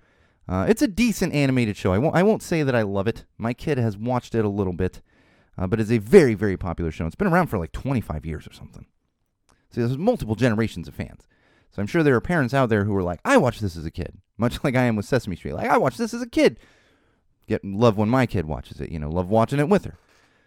[0.49, 1.93] Uh, it's a decent animated show.
[1.93, 3.25] I won't I won't say that I love it.
[3.39, 5.01] My kid has watched it a little bit,
[5.57, 7.07] uh, but it's a very very popular show.
[7.07, 8.87] It's been around for like 25 years or something.
[9.71, 11.27] So there's multiple generations of fans.
[11.73, 13.87] So I'm sure there are parents out there who are like, I watched this as
[13.87, 15.55] a kid, much like I am with Sesame Street.
[15.55, 16.59] Like I watched this as a kid.
[17.49, 18.91] Get love when my kid watches it.
[18.91, 19.99] You know, love watching it with her.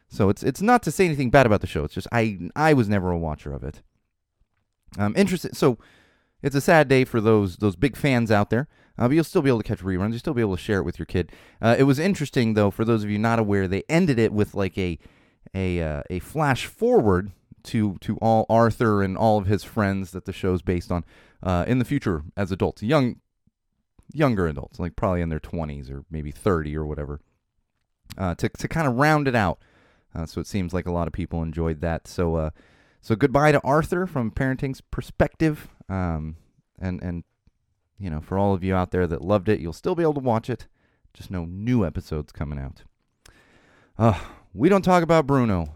[0.07, 1.83] So it's it's not to say anything bad about the show.
[1.83, 3.81] It's just I I was never a watcher of it.
[4.97, 5.57] Um, interested.
[5.57, 5.77] So
[6.41, 8.67] it's a sad day for those those big fans out there.
[8.97, 10.11] Uh, but you'll still be able to catch reruns.
[10.11, 11.31] You'll still be able to share it with your kid.
[11.61, 13.67] Uh, it was interesting though for those of you not aware.
[13.67, 14.99] They ended it with like a
[15.53, 17.31] a uh, a flash forward
[17.65, 21.03] to to all Arthur and all of his friends that the show's based on
[21.43, 23.17] uh, in the future as adults, young
[24.13, 27.19] younger adults, like probably in their 20s or maybe 30 or whatever,
[28.17, 29.59] uh, to to kind of round it out.
[30.13, 32.07] Uh, so it seems like a lot of people enjoyed that.
[32.07, 32.49] So uh,
[33.01, 36.37] so goodbye to Arthur from parenting's perspective, um,
[36.79, 37.23] and and
[37.97, 40.13] you know for all of you out there that loved it, you'll still be able
[40.15, 40.67] to watch it.
[41.13, 42.83] Just no new episodes coming out.
[44.53, 45.73] We don't talk about Bruno.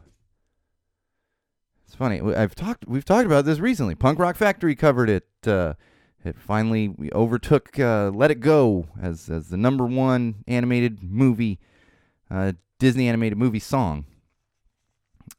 [1.89, 2.21] It's funny.
[2.21, 2.88] I've talked.
[2.88, 3.95] We've talked about this recently.
[3.95, 5.28] Punk Rock Factory covered it.
[5.43, 5.73] Uh,
[6.23, 11.60] it finally we overtook uh, Let It Go as as the number one animated movie,
[12.30, 14.06] uh, Disney animated movie song.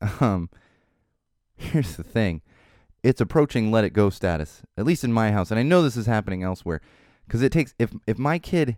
[0.21, 0.49] Um,
[1.57, 2.43] here's the thing,
[3.03, 5.97] it's approaching Let It Go status, at least in my house, and I know this
[5.97, 6.81] is happening elsewhere,
[7.27, 8.77] because it takes if if my kid,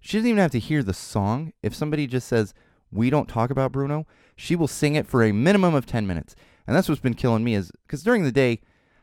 [0.00, 1.52] she doesn't even have to hear the song.
[1.62, 2.54] If somebody just says
[2.92, 6.36] we don't talk about Bruno, she will sing it for a minimum of ten minutes,
[6.66, 8.60] and that's what's been killing me is because during the day.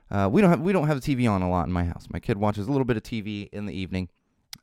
[0.09, 2.07] Uh, we don't have we don't have the TV on a lot in my house.
[2.09, 4.07] My kid watches a little bit of TV in the evening.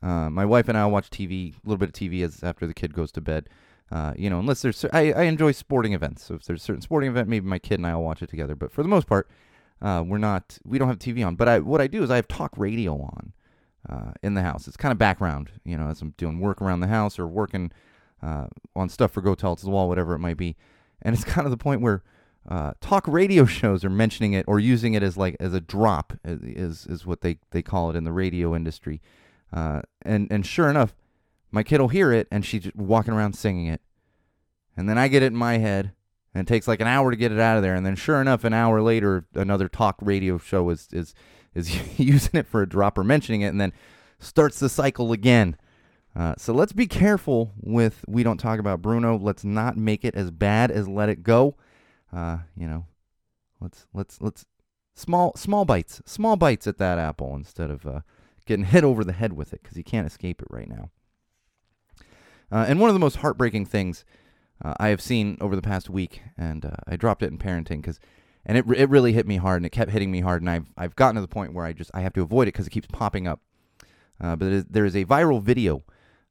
[0.01, 2.73] Uh, my wife and I watch TV, a little bit of TV as after the
[2.73, 3.49] kid goes to bed.
[3.91, 6.25] Uh, you know, unless there's I, I enjoy sporting events.
[6.25, 8.29] So if there's a certain sporting event, maybe my kid and I will watch it
[8.29, 8.55] together.
[8.55, 9.29] But for the most part,
[9.81, 11.35] uh, we're not we don't have TV on.
[11.35, 13.33] But I what I do is I have talk radio on
[13.87, 14.67] uh, in the house.
[14.67, 17.71] It's kind of background, you know, as I'm doing work around the house or working
[18.23, 20.55] uh, on stuff for Go Tell to the Wall, whatever it might be.
[21.01, 22.03] And it's kind of the point where
[22.47, 26.13] uh, talk radio shows are mentioning it or using it as like as a drop
[26.23, 29.01] is is what they, they call it in the radio industry.
[29.51, 30.95] Uh, and and sure enough,
[31.51, 33.81] my kid will hear it and she's just walking around singing it,
[34.75, 35.91] and then I get it in my head,
[36.33, 37.75] and it takes like an hour to get it out of there.
[37.75, 41.15] And then sure enough, an hour later, another talk radio show is is
[41.53, 43.73] is using it for a drop or mentioning it, and then
[44.19, 45.57] starts the cycle again.
[46.15, 49.17] Uh, so let's be careful with we don't talk about Bruno.
[49.17, 51.55] Let's not make it as bad as Let It Go.
[52.15, 52.85] Uh, you know,
[53.59, 54.45] let's let's let's
[54.93, 57.99] small small bites, small bites at that apple instead of uh,
[58.45, 60.89] getting hit over the head with it because you can't escape it right now.
[62.51, 64.05] Uh, and one of the most heartbreaking things
[64.63, 67.81] uh, I have seen over the past week, and uh, I dropped it in parenting
[67.81, 67.99] because,
[68.45, 70.67] and it it really hit me hard, and it kept hitting me hard, and I've
[70.77, 72.71] I've gotten to the point where I just I have to avoid it because it
[72.71, 73.41] keeps popping up.
[74.21, 75.83] Uh, but there is a viral video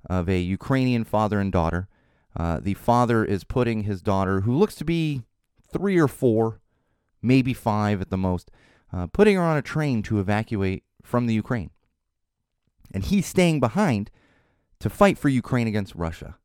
[0.09, 1.89] of a Ukrainian father and daughter
[2.37, 5.23] Uh, the father is putting his daughter, who looks to be
[5.75, 6.61] three or four,
[7.21, 8.51] maybe five at the most,
[8.93, 11.71] uh, putting her on a train to evacuate from the Ukraine.
[12.93, 14.11] And he's staying behind
[14.79, 16.37] to fight for Ukraine against Russia.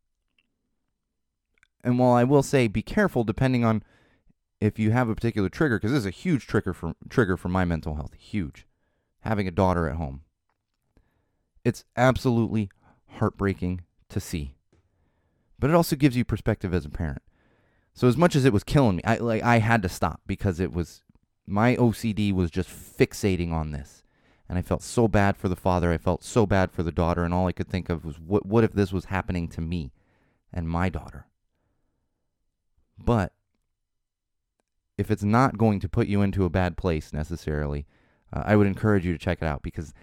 [1.84, 3.84] And while I will say be careful depending on
[4.60, 7.50] if you have a particular trigger, because this is a huge trigger for trigger for
[7.50, 8.66] my mental health, huge.
[9.22, 10.22] Having a daughter at home.
[11.64, 12.72] It's absolutely
[13.08, 14.56] heartbreaking to see.
[15.60, 17.22] But it also gives you perspective as a parent.
[18.00, 20.62] So as much as it was killing me, I like I had to stop because
[20.62, 21.02] it was
[21.46, 24.04] my OCD was just fixating on this.
[24.48, 27.26] And I felt so bad for the father, I felt so bad for the daughter,
[27.26, 29.92] and all I could think of was what what if this was happening to me
[30.54, 31.26] and my daughter?
[32.98, 33.34] But
[34.98, 37.86] if it's not going to put you into a bad place necessarily,
[38.32, 39.94] uh, I would encourage you to check it out because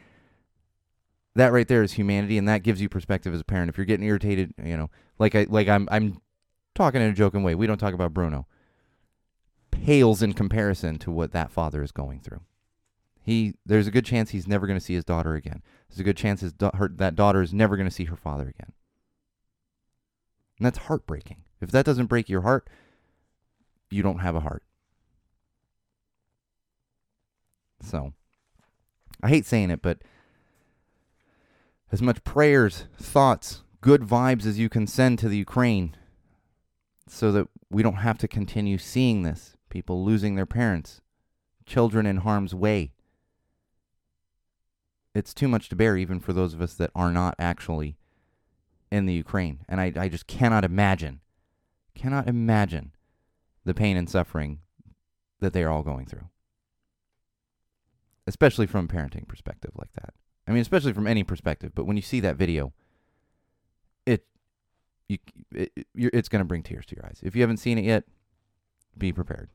[1.34, 3.70] that right there is humanity, and that gives you perspective as a parent.
[3.70, 6.20] If you're getting irritated, you know, like I like I'm I'm
[6.76, 7.54] talking in a joking way.
[7.54, 8.46] We don't talk about Bruno.
[9.70, 12.40] Pales in comparison to what that father is going through.
[13.20, 15.62] He there's a good chance he's never going to see his daughter again.
[15.88, 18.16] There's a good chance his da- her, that daughter is never going to see her
[18.16, 18.72] father again.
[20.58, 21.42] And that's heartbreaking.
[21.60, 22.68] If that doesn't break your heart,
[23.90, 24.62] you don't have a heart.
[27.82, 28.14] So,
[29.22, 29.98] I hate saying it, but
[31.92, 35.94] as much prayers, thoughts, good vibes as you can send to the Ukraine
[37.08, 41.00] so that we don't have to continue seeing this people losing their parents,
[41.66, 42.92] children in harm's way.
[45.14, 47.96] It's too much to bear, even for those of us that are not actually
[48.90, 49.60] in the Ukraine.
[49.68, 51.20] And I, I just cannot imagine,
[51.94, 52.92] cannot imagine
[53.64, 54.60] the pain and suffering
[55.40, 56.28] that they are all going through.
[58.26, 60.14] Especially from a parenting perspective like that.
[60.46, 62.72] I mean, especially from any perspective, but when you see that video,
[64.04, 64.24] it
[65.08, 65.18] you
[65.52, 67.20] it, it's going to bring tears to your eyes.
[67.22, 68.04] If you haven't seen it yet,
[68.96, 69.48] be prepared.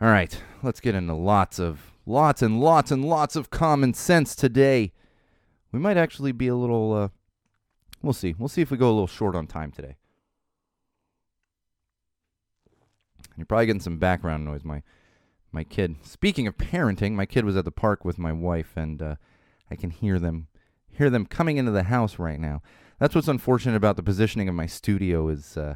[0.00, 4.34] All right, let's get into lots of lots and lots and lots of common sense
[4.34, 4.92] today.
[5.72, 7.08] We might actually be a little uh
[8.02, 8.34] we'll see.
[8.38, 9.96] We'll see if we go a little short on time today.
[13.36, 14.64] You're probably getting some background noise.
[14.64, 14.82] My
[15.52, 15.96] my kid.
[16.02, 19.16] Speaking of parenting, my kid was at the park with my wife, and uh,
[19.70, 20.48] I can hear them
[20.90, 22.62] hear them coming into the house right now.
[22.98, 25.74] That's what's unfortunate about the positioning of my studio is uh,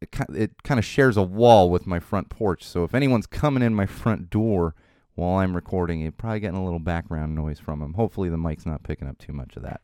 [0.00, 2.64] it it kind of shares a wall with my front porch.
[2.64, 4.74] So if anyone's coming in my front door
[5.14, 7.94] while I'm recording, you're probably getting a little background noise from them.
[7.94, 9.80] Hopefully the mic's not picking up too much of that.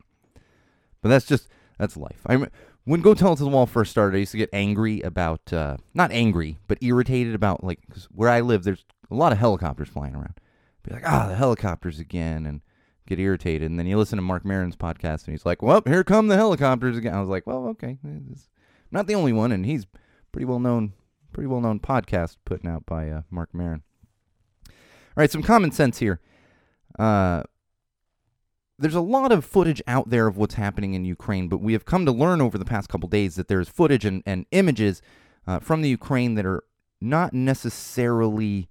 [1.01, 1.47] But that's just
[1.79, 2.21] that's life.
[2.27, 2.47] I
[2.83, 5.53] when Go Tell It to the Wall first started, I used to get angry about
[5.53, 8.63] uh, not angry, but irritated about like 'cause where I live.
[8.63, 10.33] There's a lot of helicopters flying around.
[10.83, 12.61] Be like, ah, the helicopters again, and
[13.11, 13.69] get irritated.
[13.69, 16.37] And then you listen to Marc Maron's podcast, and he's like, well, here come the
[16.37, 17.13] helicopters again.
[17.13, 17.97] I was like, well, okay,
[18.31, 18.49] it's
[18.89, 19.85] not the only one, and he's
[20.31, 20.93] pretty well known,
[21.33, 23.83] pretty well known podcast putting out by uh, Mark Maron.
[24.67, 24.73] All
[25.17, 26.21] right, some common sense here.
[26.97, 27.43] Uh,
[28.79, 31.85] there's a lot of footage out there of what's happening in Ukraine, but we have
[31.85, 35.01] come to learn over the past couple days that there's footage and, and images
[35.45, 36.63] uh, from the Ukraine that are
[37.01, 38.69] not necessarily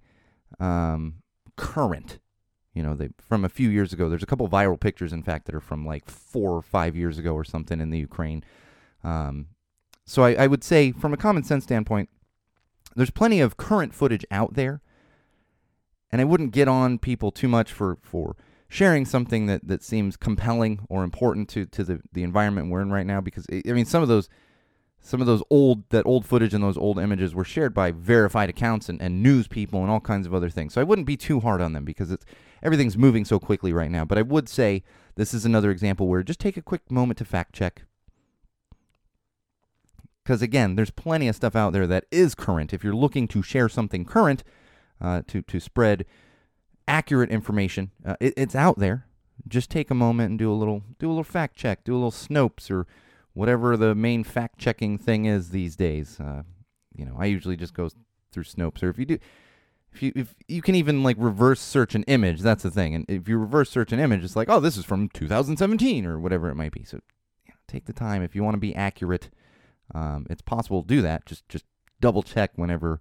[0.59, 1.21] um,
[1.55, 2.19] current.
[2.73, 4.09] You know, they from a few years ago.
[4.09, 7.17] There's a couple viral pictures, in fact, that are from like four or five years
[7.17, 8.43] ago or something in the Ukraine.
[9.03, 9.47] Um,
[10.05, 12.09] so I, I would say, from a common sense standpoint,
[12.95, 14.81] there's plenty of current footage out there,
[16.11, 18.35] and I wouldn't get on people too much for for
[18.71, 22.89] sharing something that, that seems compelling or important to, to the, the environment we're in
[22.89, 24.29] right now because I I mean some of those
[25.01, 28.49] some of those old that old footage and those old images were shared by verified
[28.49, 30.73] accounts and, and news people and all kinds of other things.
[30.73, 32.25] So I wouldn't be too hard on them because it's
[32.63, 34.05] everything's moving so quickly right now.
[34.05, 34.83] But I would say
[35.15, 37.83] this is another example where just take a quick moment to fact check.
[40.23, 42.73] Because again, there's plenty of stuff out there that is current.
[42.73, 44.43] If you're looking to share something current,
[45.01, 46.05] uh, to to spread
[46.87, 47.91] accurate information.
[48.05, 49.07] Uh, it, it's out there.
[49.47, 51.95] Just take a moment and do a little do a little fact check, do a
[51.95, 52.85] little Snopes or
[53.33, 56.19] whatever the main fact checking thing is these days.
[56.19, 56.43] Uh,
[56.95, 57.89] you know, I usually just go
[58.31, 59.17] through Snopes, or if you do,
[59.93, 62.95] if you if you can even like reverse search an image, that's the thing.
[62.95, 66.19] And if you reverse search an image, it's like, oh, this is from 2017 or
[66.19, 66.83] whatever it might be.
[66.83, 66.99] So
[67.45, 69.29] you know, take the time if you want to be accurate.
[69.93, 71.25] Um, it's possible to do that.
[71.25, 71.65] Just just
[71.99, 72.99] double check whenever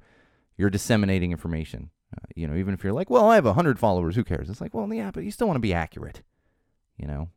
[0.57, 1.91] you're disseminating information.
[2.17, 4.51] Uh, you know, even if you're like, well, I have 100 followers, who cares?
[4.51, 6.23] It's like, well, yeah, but you still want to be accurate,
[6.99, 7.29] you know?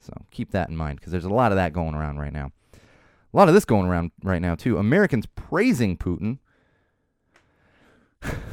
[0.00, 2.52] So keep that in mind because there's a lot of that going around right now.
[2.72, 4.78] A lot of this going around right now, too.
[4.78, 6.38] Americans praising Putin.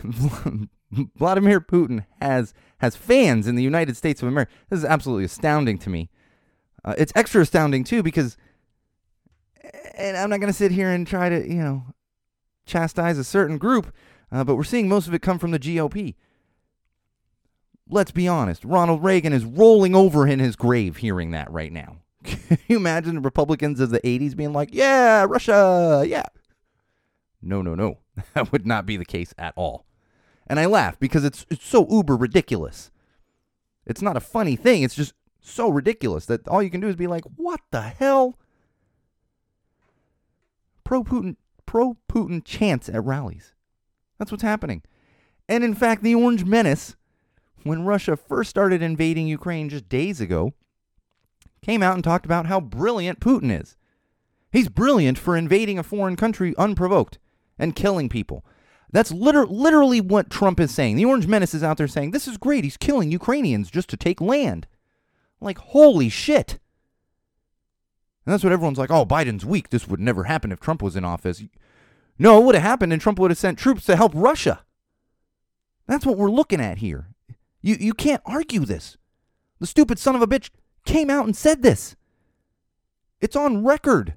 [1.15, 4.51] Vladimir Putin has has fans in the United States of America.
[4.69, 6.09] This is absolutely astounding to me.
[6.83, 8.37] Uh, it's extra astounding too because
[9.95, 11.85] and I'm not going to sit here and try to, you know,
[12.65, 13.93] chastise a certain group,
[14.31, 16.15] uh, but we're seeing most of it come from the GOP.
[17.89, 18.63] Let's be honest.
[18.63, 21.97] Ronald Reagan is rolling over in his grave hearing that right now.
[22.23, 26.25] Can you imagine the Republicans of the 80s being like, yeah, Russia, yeah.
[27.41, 27.97] No, no, no.
[28.33, 29.85] That would not be the case at all.
[30.47, 32.91] And I laugh because it's, it's so uber ridiculous.
[33.85, 34.83] It's not a funny thing.
[34.83, 38.37] It's just so ridiculous that all you can do is be like, what the hell?
[40.83, 43.53] Pro Putin pro Putin chants at rallies.
[44.19, 44.83] That's what's happening.
[45.47, 46.97] And in fact, the Orange Menace,
[47.63, 50.53] when Russia first started invading Ukraine just days ago,
[51.61, 53.77] came out and talked about how brilliant Putin is.
[54.51, 57.19] He's brilliant for invading a foreign country unprovoked
[57.61, 58.43] and killing people.
[58.91, 60.97] That's liter- literally what Trump is saying.
[60.97, 62.65] The Orange Menace is out there saying, this is great.
[62.65, 64.67] He's killing Ukrainians just to take land.
[65.39, 66.59] Like, holy shit.
[68.25, 69.69] And that's what everyone's like, oh, Biden's weak.
[69.69, 71.41] This would never happen if Trump was in office.
[72.19, 74.65] No, it would have happened, and Trump would have sent troops to help Russia.
[75.87, 77.07] That's what we're looking at here.
[77.61, 78.97] You, you can't argue this.
[79.59, 80.49] The stupid son of a bitch
[80.85, 81.95] came out and said this.
[83.19, 84.15] It's on record.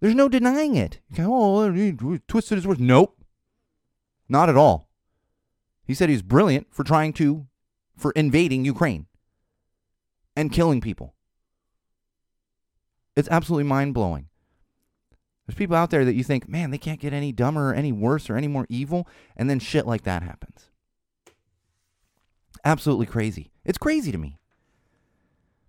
[0.00, 1.00] There's no denying it.
[1.14, 1.92] Go, oh, he
[2.26, 2.80] twisted his words.
[2.80, 3.22] Nope.
[4.28, 4.88] Not at all.
[5.84, 7.46] He said he's brilliant for trying to,
[7.96, 9.06] for invading Ukraine
[10.36, 11.14] and killing people.
[13.16, 14.28] It's absolutely mind blowing.
[15.46, 17.92] There's people out there that you think, man, they can't get any dumber or any
[17.92, 20.70] worse or any more evil, and then shit like that happens.
[22.64, 23.50] Absolutely crazy.
[23.64, 24.38] It's crazy to me.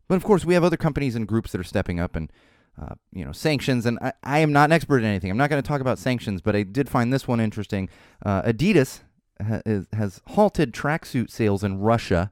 [0.07, 2.31] But of course, we have other companies and groups that are stepping up and,
[2.79, 3.85] uh, you know, sanctions.
[3.85, 5.31] And I, I, am not an expert in anything.
[5.31, 7.89] I'm not going to talk about sanctions, but I did find this one interesting.
[8.25, 9.01] Uh, Adidas
[9.45, 12.31] ha- is, has halted tracksuit sales in Russia.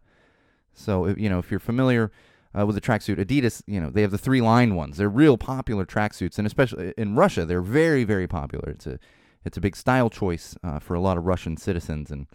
[0.74, 2.12] So, if, you know, if you're familiar
[2.58, 4.98] uh, with the tracksuit, Adidas, you know, they have the three line ones.
[4.98, 8.70] They're real popular tracksuits, and especially in Russia, they're very, very popular.
[8.70, 9.00] It's a,
[9.46, 12.28] it's a big style choice uh, for a lot of Russian citizens, and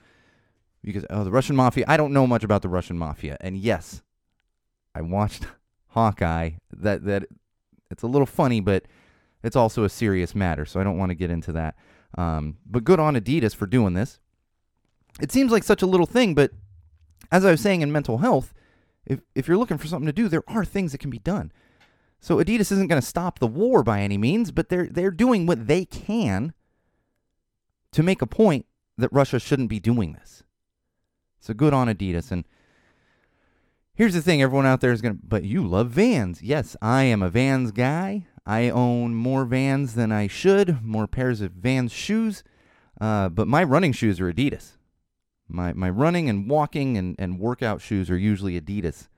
[0.82, 1.84] because oh, the Russian mafia.
[1.88, 4.02] I don't know much about the Russian mafia, and yes,
[4.94, 5.46] I watched
[5.88, 6.50] Hawkeye.
[6.70, 7.24] That that
[7.94, 8.86] it's a little funny, but
[9.44, 10.66] it's also a serious matter.
[10.66, 11.76] So I don't want to get into that.
[12.18, 14.18] Um, but good on Adidas for doing this.
[15.20, 16.50] It seems like such a little thing, but
[17.30, 18.52] as I was saying in mental health,
[19.06, 21.52] if if you're looking for something to do, there are things that can be done.
[22.20, 25.46] So Adidas isn't going to stop the war by any means, but they're they're doing
[25.46, 26.52] what they can
[27.92, 28.66] to make a point
[28.98, 30.42] that Russia shouldn't be doing this.
[31.38, 32.32] So good on Adidas.
[32.32, 32.44] And
[33.94, 36.42] here's the thing everyone out there is going to, but you love vans.
[36.42, 38.26] Yes, I am a vans guy.
[38.46, 42.44] I own more vans than I should, more pairs of vans shoes.
[43.00, 44.72] Uh, but my running shoes are Adidas.
[45.48, 49.08] My, my running and walking and, and workout shoes are usually Adidas.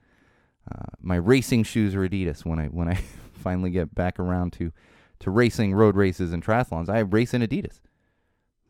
[0.69, 2.95] Uh, my racing shoes are Adidas when I when I
[3.33, 4.73] finally get back around to
[5.19, 6.89] to racing road races and triathlons.
[6.89, 7.79] I race in Adidas.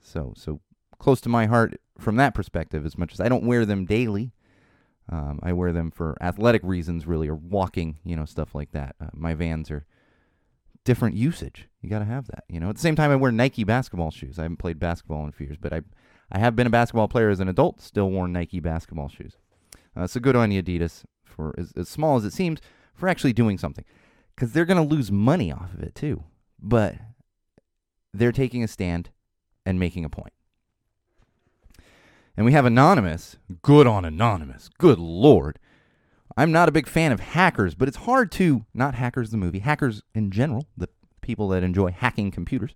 [0.01, 0.61] So so
[0.99, 4.31] close to my heart from that perspective as much as I don't wear them daily.
[5.09, 8.95] Um, I wear them for athletic reasons, really, or walking, you know, stuff like that.
[8.99, 9.85] Uh, my Vans are
[10.83, 11.67] different usage.
[11.81, 12.69] You got to have that, you know.
[12.69, 14.37] At the same time, I wear Nike basketball shoes.
[14.37, 15.81] I haven't played basketball in few years, but I,
[16.31, 17.81] I have been a basketball player as an adult.
[17.81, 19.37] Still worn Nike basketball shoes.
[19.95, 22.59] Uh, so good on you, Adidas, for as, as small as it seems,
[22.93, 23.85] for actually doing something,
[24.35, 26.23] because they're to lose money off of it too.
[26.59, 26.95] But
[28.13, 29.09] they're taking a stand
[29.65, 30.33] and making a point.
[32.37, 33.37] And we have Anonymous.
[33.63, 34.69] Good on Anonymous.
[34.77, 35.57] Good Lord.
[36.37, 39.59] I'm not a big fan of hackers, but it's hard to, not hackers the movie,
[39.59, 40.87] hackers in general, the
[41.21, 42.75] people that enjoy hacking computers.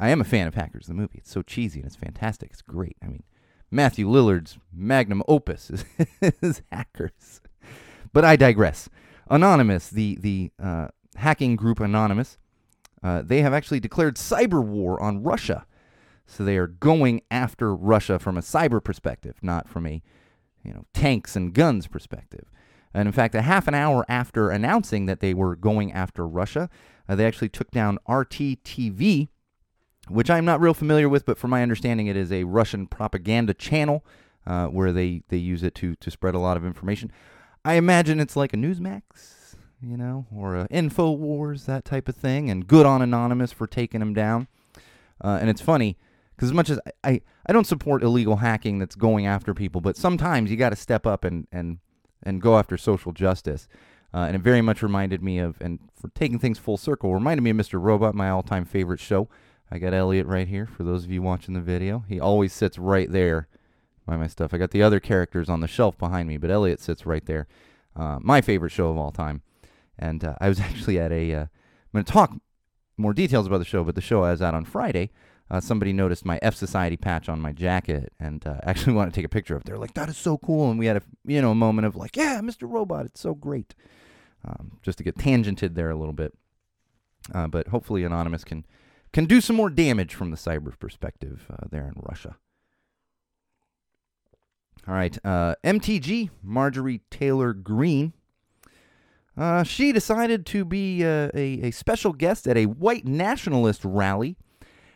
[0.00, 1.18] I am a fan of Hackers the movie.
[1.18, 2.50] It's so cheesy and it's fantastic.
[2.52, 2.96] It's great.
[3.02, 3.24] I mean,
[3.70, 5.84] Matthew Lillard's magnum opus is,
[6.40, 7.40] is Hackers.
[8.12, 8.88] But I digress.
[9.28, 12.38] Anonymous, the, the uh, hacking group Anonymous,
[13.02, 15.66] uh, they have actually declared cyber war on Russia.
[16.28, 20.02] So they are going after Russia from a cyber perspective, not from a
[20.62, 22.50] you know tanks and guns perspective.
[22.94, 26.68] And in fact, a half an hour after announcing that they were going after Russia,
[27.08, 29.28] uh, they actually took down RTTV,
[30.08, 33.54] which I'm not real familiar with, but from my understanding, it is a Russian propaganda
[33.54, 34.04] channel
[34.46, 37.12] uh, where they, they use it to, to spread a lot of information.
[37.64, 42.50] I imagine it's like a Newsmax, you know, or a InfoWars, that type of thing.
[42.50, 44.48] And good on Anonymous for taking them down.
[45.22, 45.98] Uh, and it's funny
[46.38, 49.80] because as much as I, I, I don't support illegal hacking that's going after people,
[49.80, 51.78] but sometimes you got to step up and, and,
[52.22, 53.66] and go after social justice.
[54.14, 57.42] Uh, and it very much reminded me of, and for taking things full circle, reminded
[57.42, 57.82] me of Mr.
[57.82, 59.28] Robot, my all time favorite show.
[59.68, 62.04] I got Elliot right here for those of you watching the video.
[62.08, 63.48] He always sits right there
[64.06, 64.54] by my stuff.
[64.54, 67.48] I got the other characters on the shelf behind me, but Elliot sits right there.
[67.96, 69.42] Uh, my favorite show of all time.
[69.98, 71.46] And uh, I was actually at a uh,
[71.92, 72.32] going to talk
[72.96, 75.10] more details about the show, but the show I was out on Friday,
[75.50, 79.18] uh, somebody noticed my F Society patch on my jacket and uh, actually wanted to
[79.18, 79.66] take a picture of it.
[79.66, 80.70] They're like, that is so cool.
[80.70, 82.70] And we had a, you know, a moment of like, yeah, Mr.
[82.70, 83.74] Robot, it's so great.
[84.46, 86.32] Um, just to get tangented there a little bit.
[87.34, 88.64] Uh, but hopefully Anonymous can,
[89.12, 92.36] can do some more damage from the cyber perspective uh, there in Russia.
[94.86, 98.14] All right, uh, MTG, Marjorie Taylor Greene.
[99.36, 104.36] Uh, she decided to be a, a special guest at a white nationalist rally.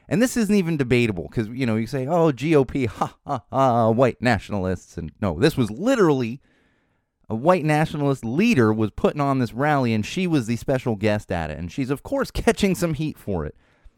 [0.09, 3.91] And this isn't even debatable because, you know, you say, oh, GOP, ha, ha, ha,
[3.91, 4.97] white nationalists.
[4.99, 6.41] And no, this was literally
[7.29, 11.33] a white nationalist leader was putting on this rally and she was the special guest
[11.33, 11.59] at it.
[11.59, 13.55] And she's, of course, catching some heat for it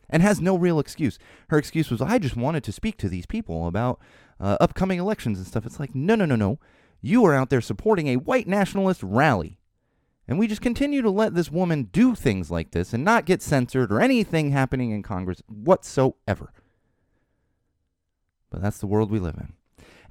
[0.09, 1.19] and has no real excuse.
[1.49, 3.99] Her excuse was, I just wanted to speak to these people about
[4.39, 5.67] uh, upcoming elections and stuff.
[5.67, 6.59] It's like, no, no, no, no.
[7.01, 9.59] You are out there supporting a white nationalist rally.
[10.27, 13.43] And we just continue to let this woman do things like this and not get
[13.43, 16.53] censored or anything happening in Congress whatsoever.
[18.51, 19.53] But that's the world we live in.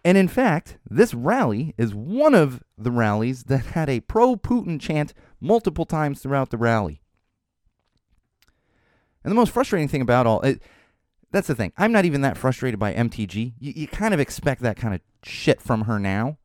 [0.06, 4.80] And in fact, this rally is one of the rallies that had a pro Putin
[4.80, 7.02] chant multiple times throughout the rally.
[9.24, 10.62] And the most frustrating thing about all it,
[11.32, 11.72] that's the thing.
[11.78, 13.54] I'm not even that frustrated by MTG.
[13.58, 16.38] You, you kind of expect that kind of shit from her now.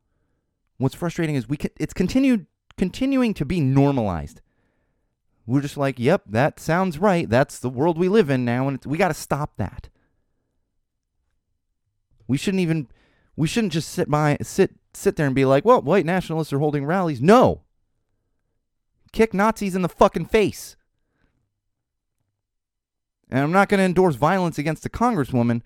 [0.79, 2.47] What's frustrating is we it's continued
[2.79, 4.41] continuing to be normalized.
[5.47, 7.29] We're just like, yep, that sounds right.
[7.29, 9.89] That's the world we live in now, and we got to stop that.
[12.27, 12.89] We shouldn't even,
[13.37, 16.59] we shouldn't just sit by, sit, sit there and be like, well, white nationalists are
[16.59, 17.23] holding rallies.
[17.23, 17.63] No,
[19.13, 20.77] kick Nazis in the fucking face.
[23.31, 25.63] And I'm not going to endorse violence against a congresswoman,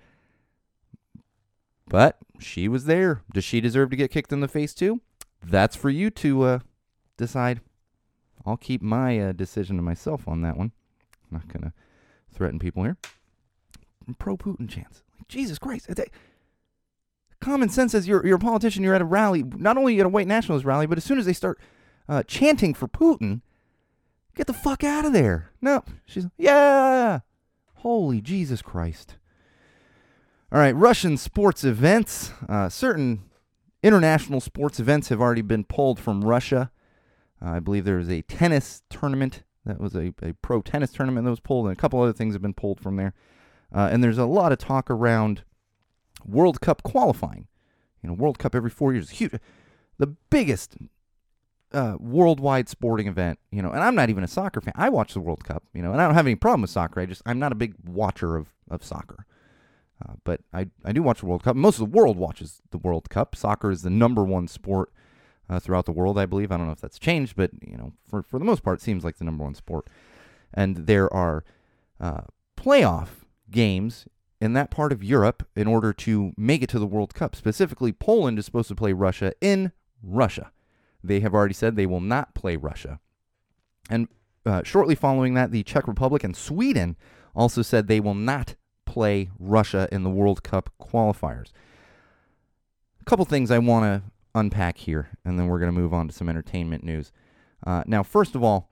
[1.89, 3.23] but she was there.
[3.33, 5.01] Does she deserve to get kicked in the face too?
[5.45, 6.59] That's for you to uh,
[7.17, 7.61] decide.
[8.45, 10.73] I'll keep my uh, decision to myself on that one.
[11.31, 11.73] I'm not going to
[12.33, 12.97] threaten people here.
[14.19, 15.03] Pro Putin chance.
[15.19, 15.87] Like, Jesus Christ.
[15.89, 16.07] It's a,
[17.43, 20.09] common sense says you're, you're a politician, you're at a rally, not only at a
[20.09, 21.61] white nationalist rally, but as soon as they start
[22.09, 23.43] uh, chanting for Putin,
[24.35, 25.51] get the fuck out of there.
[25.61, 25.85] No.
[26.07, 27.21] She's, yeah.
[27.77, 29.17] Holy Jesus Christ.
[30.51, 32.33] All right, Russian sports events.
[32.49, 33.23] Uh, certain
[33.83, 36.71] international sports events have already been pulled from Russia.
[37.45, 41.31] I believe there was a tennis tournament that was a, a pro tennis tournament that
[41.31, 43.15] was pulled, and a couple other things have been pulled from there.
[43.75, 45.45] Uh, and there's a lot of talk around
[46.25, 47.47] World Cup qualifying.
[48.03, 49.35] You know, World Cup every four years, huge,
[49.99, 50.77] the biggest
[51.73, 53.39] uh, worldwide sporting event.
[53.51, 54.75] You know, and I'm not even a soccer fan.
[54.77, 55.65] I watch the World Cup.
[55.75, 57.01] You know, and I don't have any problem with soccer.
[57.01, 59.27] I just I'm not a big watcher of of soccer.
[60.05, 61.55] Uh, but I, I do watch the World Cup.
[61.55, 63.37] Most of the world watches the World Cup.
[63.37, 64.93] Soccer is the number one sport
[65.49, 66.53] uh, throughout the world, I believe.
[66.53, 68.83] I don't know if that's changed, but you know, for for the most part, it
[68.83, 69.89] seems like the number one sport.
[70.55, 71.45] And there are
[72.01, 72.23] uh,
[72.57, 73.09] playoff
[73.51, 74.07] games
[74.41, 77.37] in that part of Europe in order to make it to the World Cup.
[77.37, 79.73] Specifically, Poland is supposed to play Russia in
[80.03, 80.51] Russia.
[81.05, 83.01] They have already said they will not play Russia.
[83.89, 84.09] And
[84.45, 86.97] uh, shortly following that, the Czech Republic and Sweden
[87.35, 91.51] also said they will not play Russia in the World Cup qualifiers.
[93.01, 96.09] A couple things I want to unpack here, and then we're going to move on
[96.09, 97.13] to some entertainment news.
[97.67, 98.71] Uh, now, first of all,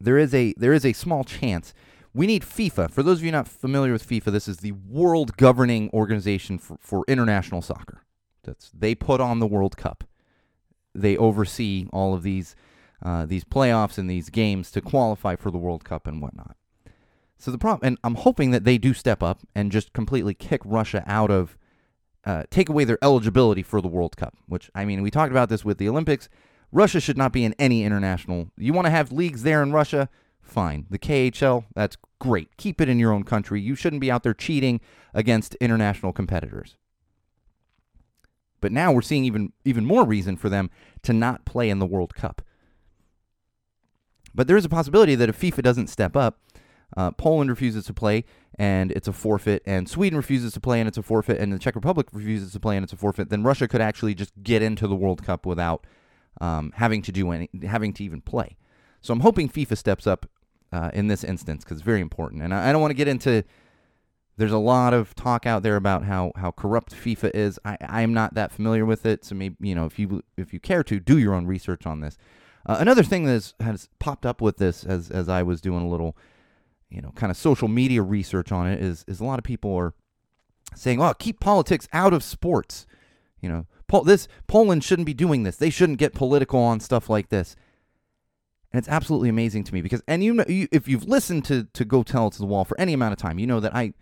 [0.00, 1.72] there is a there is a small chance
[2.16, 2.90] we need FIFA.
[2.90, 6.78] For those of you not familiar with FIFA, this is the world governing organization for,
[6.80, 8.02] for international soccer.
[8.42, 10.04] That's they put on the World Cup.
[10.94, 12.56] They oversee all of these
[13.02, 16.56] uh, these playoffs and these games to qualify for the World Cup and whatnot.
[17.36, 20.62] So the problem, and I'm hoping that they do step up and just completely kick
[20.64, 21.58] Russia out of,
[22.26, 24.36] uh, take away their eligibility for the World Cup.
[24.46, 26.28] Which I mean, we talked about this with the Olympics.
[26.72, 28.50] Russia should not be in any international.
[28.58, 30.08] You want to have leagues there in Russia?
[30.42, 30.86] Fine.
[30.90, 32.56] The KHL, that's great.
[32.56, 33.60] Keep it in your own country.
[33.60, 34.80] You shouldn't be out there cheating
[35.14, 36.76] against international competitors.
[38.60, 40.70] But now we're seeing even even more reason for them
[41.02, 42.42] to not play in the World Cup.
[44.34, 46.40] But there is a possibility that if FIFA doesn't step up,
[46.96, 48.24] uh, Poland refuses to play
[48.56, 51.58] and it's a forfeit, and Sweden refuses to play and it's a forfeit, and the
[51.58, 54.62] Czech Republic refuses to play and it's a forfeit, then Russia could actually just get
[54.62, 55.86] into the World Cup without
[56.40, 58.56] um, having to do any, having to even play.
[59.00, 60.26] So I'm hoping FIFA steps up
[60.72, 62.42] uh, in this instance because it's very important.
[62.42, 63.44] And I, I don't want to get into.
[64.38, 67.58] There's a lot of talk out there about how, how corrupt FIFA is.
[67.64, 70.52] I I am not that familiar with it, so maybe you know if you if
[70.52, 72.18] you care to do your own research on this.
[72.66, 75.84] Uh, another thing that has, has popped up with this as as I was doing
[75.84, 76.16] a little,
[76.90, 79.74] you know, kind of social media research on it is is a lot of people
[79.74, 79.94] are
[80.74, 82.86] saying, "Oh, keep politics out of sports."
[83.40, 85.56] You know, Pol- this Poland shouldn't be doing this.
[85.56, 87.56] They shouldn't get political on stuff like this.
[88.72, 91.64] And it's absolutely amazing to me because, and you know, you, if you've listened to
[91.72, 93.74] to Go Tell It to the Wall for any amount of time, you know that
[93.74, 93.92] I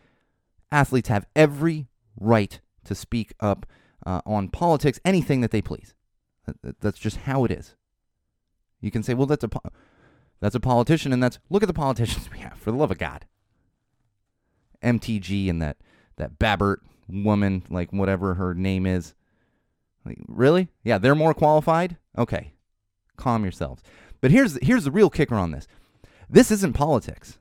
[0.73, 3.67] athletes have every right to speak up
[4.07, 5.95] uh, on politics, anything that they please.
[6.47, 7.75] That- that- That's just how it is.
[8.81, 9.63] You can say, well, that's a po-
[10.41, 12.59] that's a politician, and that's look at the politicians we have.
[12.59, 13.27] For the love of God,
[14.83, 15.77] MTG and that
[16.17, 16.79] that Babbert
[17.09, 19.15] woman, like whatever her name is.
[20.05, 20.69] Like, really?
[20.83, 21.97] Yeah, they're more qualified.
[22.17, 22.53] Okay,
[23.17, 23.83] calm yourselves.
[24.21, 25.67] But here's here's the real kicker on this.
[26.29, 27.39] This isn't politics.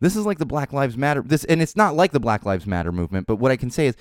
[0.00, 1.22] This is like the Black Lives Matter.
[1.22, 3.26] This and it's not like the Black Lives Matter movement.
[3.26, 3.96] But what I can say is,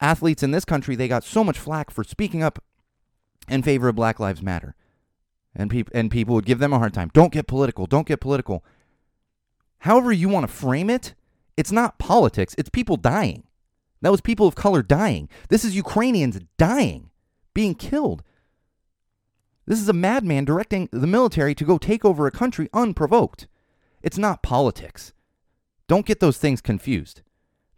[0.00, 2.62] athletes in this country they got so much flack for speaking up
[3.48, 4.74] in favor of Black Lives Matter,
[5.54, 7.10] and people and people would give them a hard time.
[7.12, 7.86] Don't get political.
[7.86, 8.64] Don't get political.
[9.78, 11.14] However you want to frame it,
[11.56, 12.54] it's not politics.
[12.58, 13.44] It's people dying.
[14.00, 15.28] That was people of color dying.
[15.48, 17.10] This is Ukrainians dying,
[17.54, 18.22] being killed.
[19.66, 23.46] This is a madman directing the military to go take over a country unprovoked.
[24.02, 25.14] It's not politics.
[25.88, 27.22] Don't get those things confused.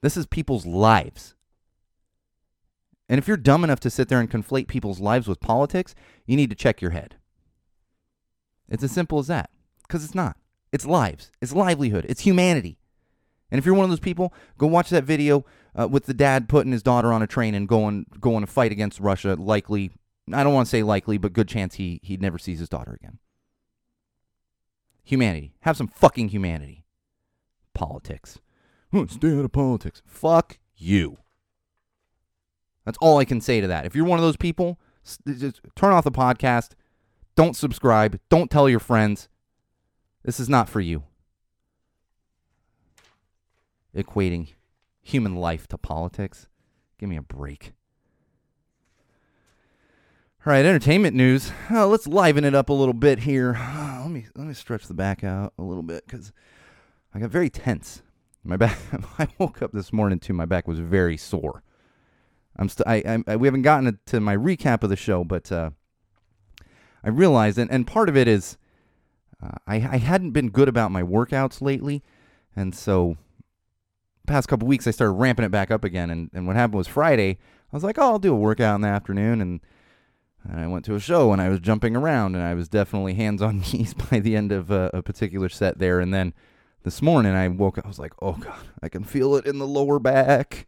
[0.01, 1.35] This is people's lives.
[3.09, 5.95] And if you're dumb enough to sit there and conflate people's lives with politics,
[6.27, 7.17] you need to check your head.
[8.69, 9.51] It's as simple as that.
[9.83, 10.37] Because it's not.
[10.73, 12.79] It's lives, it's livelihood, it's humanity.
[13.51, 15.45] And if you're one of those people, go watch that video
[15.79, 18.73] uh, with the dad putting his daughter on a train and going going to fight
[18.73, 19.37] against Russia.
[19.39, 19.93] Likely,
[20.33, 22.93] I don't want to say likely, but good chance he he never sees his daughter
[23.01, 23.19] again.
[25.05, 26.85] Humanity, have some fucking humanity.
[27.73, 28.41] Politics,
[29.09, 30.03] stay out of politics.
[30.05, 31.19] Fuck you.
[32.85, 33.87] That's all I can say to that.
[33.87, 34.81] If you're one of those people,
[35.25, 36.71] just turn off the podcast.
[37.37, 38.19] Don't subscribe.
[38.29, 39.29] Don't tell your friends.
[40.25, 41.05] This is not for you
[43.97, 44.49] equating
[45.03, 46.49] human life to politics.
[46.99, 47.73] Give me a break.
[50.45, 51.51] All right, entertainment news.
[51.71, 53.53] Uh, let's liven it up a little bit here.
[54.01, 56.33] let me let me stretch the back out a little bit because
[57.15, 58.03] I got very tense.
[58.45, 58.79] My back.
[59.19, 60.35] I woke up this morning too.
[60.35, 61.63] My back was very sore.
[62.59, 65.71] I'm st- I, I, we haven't gotten to my recap of the show, but uh,
[67.07, 68.59] I realized, and, and part of it is
[69.41, 72.03] uh, I, I hadn't been good about my workouts lately,
[72.57, 73.17] and so
[74.27, 76.11] past couple weeks I started ramping it back up again.
[76.11, 77.39] And, and what happened was Friday,
[77.73, 79.61] I was like, oh, I'll do a workout in the afternoon, and,
[80.43, 83.15] and I went to a show and I was jumping around, and I was definitely
[83.15, 86.01] hands on knees by the end of a, a particular set there.
[86.01, 86.35] And then
[86.83, 89.61] this morning I woke up, I was like, oh god, I can feel it in
[89.61, 90.67] the lower back.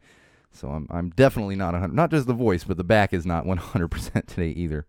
[0.52, 3.44] So I'm I'm definitely not 100, not just the voice, but the back is not
[3.44, 4.86] 100% today either.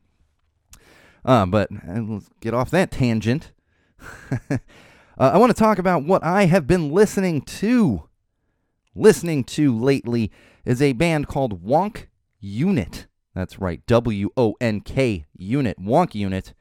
[1.25, 3.51] Uh, but let's get off that tangent.
[4.49, 4.57] uh,
[5.17, 8.03] I want to talk about what I have been listening to.
[8.95, 10.31] Listening to lately
[10.65, 12.07] is a band called Wonk
[12.39, 13.07] Unit.
[13.35, 16.53] That's right, W O N K Unit, Wonk Unit.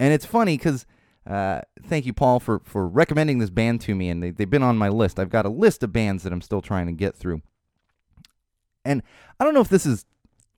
[0.00, 0.86] And it's funny because
[1.28, 4.08] uh, thank you, Paul, for, for recommending this band to me.
[4.08, 5.18] And they, they've been on my list.
[5.18, 7.42] I've got a list of bands that I'm still trying to get through.
[8.84, 9.02] And
[9.38, 10.06] I don't know if this is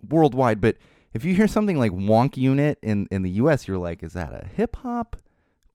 [0.09, 0.77] worldwide, but
[1.13, 4.33] if you hear something like Wonk Unit in, in the US, you're like, is that
[4.33, 5.17] a hip hop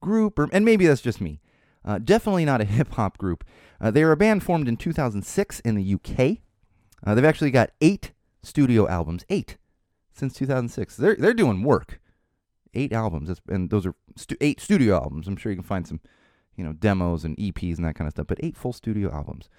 [0.01, 0.39] group?
[0.39, 1.41] Or, and maybe that's just me.
[1.83, 3.43] Uh, definitely not a hip hop group.
[3.79, 6.38] Uh, they are a band formed in 2006 in the UK.
[7.05, 8.11] Uh, they've actually got eight
[8.41, 9.57] studio albums, eight
[10.13, 10.95] since 2006.
[10.97, 11.99] They're they're doing work.
[12.73, 15.27] Eight albums, and those are stu- eight studio albums.
[15.27, 16.01] I'm sure you can find some,
[16.57, 18.27] you know, demos and EPs and that kind of stuff.
[18.27, 19.49] But eight full studio albums.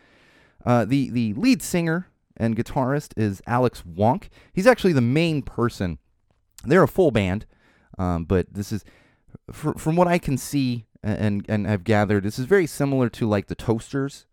[0.65, 4.29] Uh, the the lead singer and guitarist is Alex Wonk.
[4.53, 5.99] He's actually the main person.
[6.65, 7.47] They're a full band,
[7.99, 8.85] um, but this is
[9.53, 12.25] fr- from what I can see and and have gathered.
[12.25, 14.27] This is very similar to like the Toasters,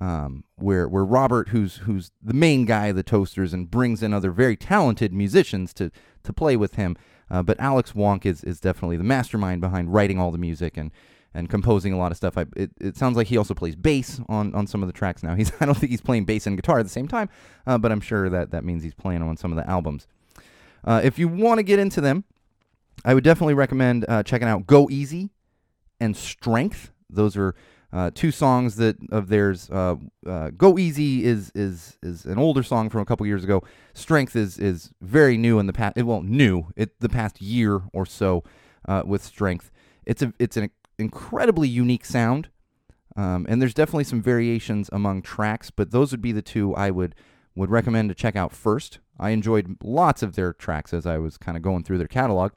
[0.00, 4.14] um, where where Robert, who's who's the main guy of the Toasters, and brings in
[4.14, 5.90] other very talented musicians to
[6.22, 6.96] to play with him.
[7.30, 10.92] Uh, but Alex Wonk is is definitely the mastermind behind writing all the music and
[11.34, 12.38] and composing a lot of stuff.
[12.38, 15.22] I, it, it sounds like he also plays bass on, on some of the tracks
[15.22, 15.34] now.
[15.44, 17.28] He's I don't think he's playing bass and guitar at the same time,
[17.66, 20.06] uh, but I'm sure that that means he's playing on some of the albums.
[20.84, 22.24] Uh, if you want to get into them,
[23.04, 25.30] I would definitely recommend uh, checking out "Go Easy"
[26.00, 27.54] and "Strength." Those are
[27.92, 29.68] uh, two songs that of theirs.
[29.70, 33.62] Uh, uh, "Go Easy" is is is an older song from a couple years ago.
[33.94, 35.96] "Strength" is is very new in the past.
[35.96, 38.44] Well, new it the past year or so
[39.04, 39.70] with "Strength."
[40.06, 42.48] It's a it's an incredibly unique sound,
[43.16, 45.70] um, and there's definitely some variations among tracks.
[45.70, 47.14] But those would be the two I would
[47.54, 48.98] would recommend to check out first.
[49.18, 52.52] I enjoyed lots of their tracks as I was kind of going through their catalog.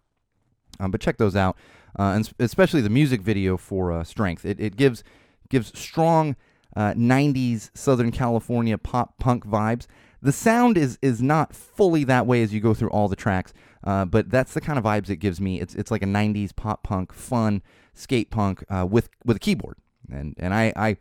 [0.80, 1.58] Um, but check those out,
[1.98, 5.04] uh, and especially the music video for uh, "Strength." It, it gives
[5.50, 6.36] gives strong
[6.76, 9.88] uh, 90s Southern California pop punk vibes.
[10.22, 13.54] The sound is is not fully that way as you go through all the tracks,
[13.84, 15.60] uh, but that's the kind of vibes it gives me.
[15.60, 17.62] It's it's like a 90s pop punk, fun
[17.98, 19.78] skate punk uh, with with a keyboard,
[20.12, 20.98] and and I I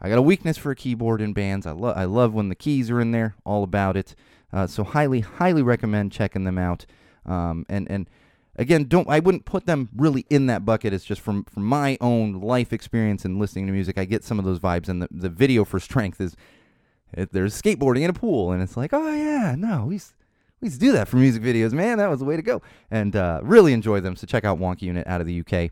[0.00, 1.66] I got a weakness for a keyboard in bands.
[1.66, 4.14] I love I love when the keys are in there, all about it.
[4.52, 6.86] Uh, so highly highly recommend checking them out.
[7.26, 8.08] Um, and and
[8.56, 10.92] again, don't I wouldn't put them really in that bucket.
[10.92, 14.38] It's just from from my own life experience and listening to music, I get some
[14.38, 14.88] of those vibes.
[14.88, 16.36] And the the video for Strength is
[17.12, 20.00] it, there's skateboarding in a pool, and it's like, oh yeah, no, we
[20.60, 21.98] we used to do that for music videos, man.
[21.98, 24.16] That was the way to go, and uh, really enjoy them.
[24.16, 25.70] So check out Wonk Unit out of the UK.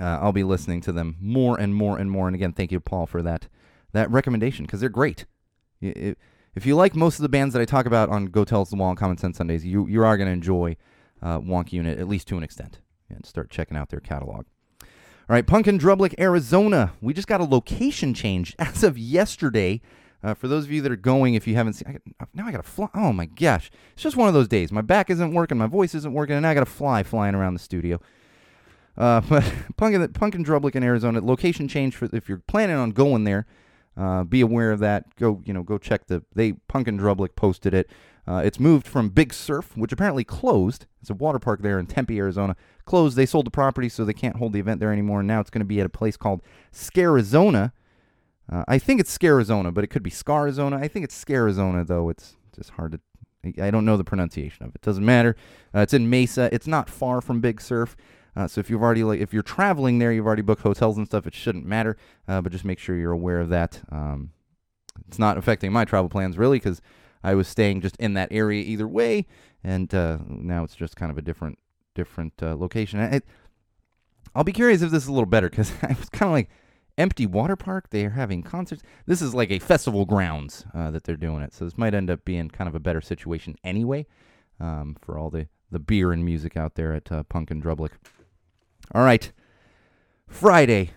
[0.00, 2.26] Uh, I'll be listening to them more and more and more.
[2.26, 3.48] And again, thank you, Paul, for that
[3.92, 5.26] that recommendation because they're great.
[5.80, 8.66] If you like most of the bands that I talk about on Go Tell It
[8.66, 10.76] to the Wall and Common Sense Sundays, you you are going to enjoy
[11.22, 14.46] uh, Wonk Unit at least to an extent, and start checking out their catalog.
[14.80, 16.92] All right, Punk in Drublic, Arizona.
[17.00, 19.80] We just got a location change as of yesterday.
[20.24, 22.46] Uh, for those of you that are going, if you haven't seen, I got, now
[22.46, 22.88] I got to fly.
[22.94, 24.70] Oh my gosh, it's just one of those days.
[24.70, 27.54] My back isn't working, my voice isn't working, and I got to fly flying around
[27.54, 28.00] the studio.
[28.96, 29.44] Uh, but
[29.76, 33.46] Punk in, Punk in Arizona, location change for if you're planning on going there.
[33.96, 35.14] Uh, be aware of that.
[35.16, 37.90] Go, you know, go check the they Punk in Drublic posted it.
[38.26, 40.86] Uh, it's moved from Big Surf, which apparently closed.
[41.00, 42.56] It's a water park there in Tempe, Arizona.
[42.86, 43.16] Closed.
[43.16, 45.22] They sold the property, so they can't hold the event there anymore.
[45.22, 46.40] Now it's going to be at a place called
[46.72, 47.72] Scarizona.
[48.50, 50.80] Uh, I think it's Scarizona, but it could be Scarizona.
[50.80, 52.08] I think it's Scarizona, though.
[52.08, 53.00] It's just hard to.
[53.44, 54.82] I- I don't know the pronunciation of it.
[54.82, 55.34] Doesn't matter.
[55.74, 56.48] Uh, it's in Mesa.
[56.52, 57.96] It's not far from Big Surf.
[58.34, 61.06] Uh, so if you've already like if you're traveling there, you've already booked hotels and
[61.06, 61.26] stuff.
[61.26, 61.96] It shouldn't matter.
[62.26, 63.82] Uh, but just make sure you're aware of that.
[63.90, 64.30] Um,
[65.08, 66.80] it's not affecting my travel plans really because
[67.22, 69.26] I was staying just in that area either way,
[69.62, 71.58] and uh, now it's just kind of a different
[71.94, 73.00] different uh, location.
[73.00, 73.24] And It,
[74.34, 76.50] I'll be curious if this is a little better because I was kind of like
[76.98, 77.90] empty water park.
[77.90, 78.82] They are having concerts.
[79.06, 82.10] This is like a festival grounds uh, that they're doing it, so this might end
[82.10, 84.06] up being kind of a better situation anyway
[84.58, 87.92] um, for all the the beer and music out there at uh, Punk in Drublic.
[88.92, 89.30] All right,
[90.26, 90.90] Friday.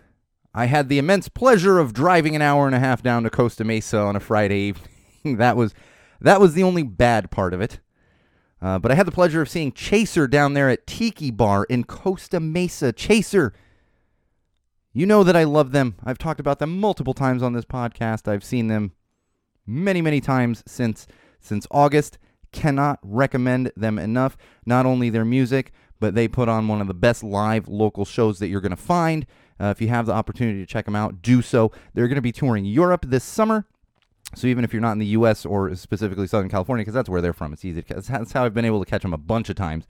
[0.53, 3.65] I had the immense pleasure of driving an hour and a half down to Costa
[3.65, 4.89] Mesa on a Friday evening.
[5.37, 5.73] that was
[6.21, 7.79] that was the only bad part of it.
[8.61, 11.83] Uh, but I had the pleasure of seeing Chaser down there at Tiki Bar in
[11.83, 12.93] Costa Mesa.
[12.93, 13.53] Chaser,
[14.93, 15.95] you know that I love them.
[16.05, 18.29] I've talked about them multiple times on this podcast.
[18.29, 18.93] I've seen them
[19.67, 21.05] many, many times since
[21.39, 22.17] since August.
[22.53, 24.37] Cannot recommend them enough.
[24.65, 28.39] Not only their music, but they put on one of the best live local shows
[28.39, 29.25] that you're going to find.
[29.59, 31.71] Uh, if you have the opportunity to check them out, do so.
[31.93, 33.65] They're going to be touring Europe this summer.
[34.33, 35.45] So even if you're not in the U.S.
[35.45, 37.81] or specifically Southern California, because that's where they're from, it's easy.
[37.83, 39.87] To, that's how I've been able to catch them a bunch of times.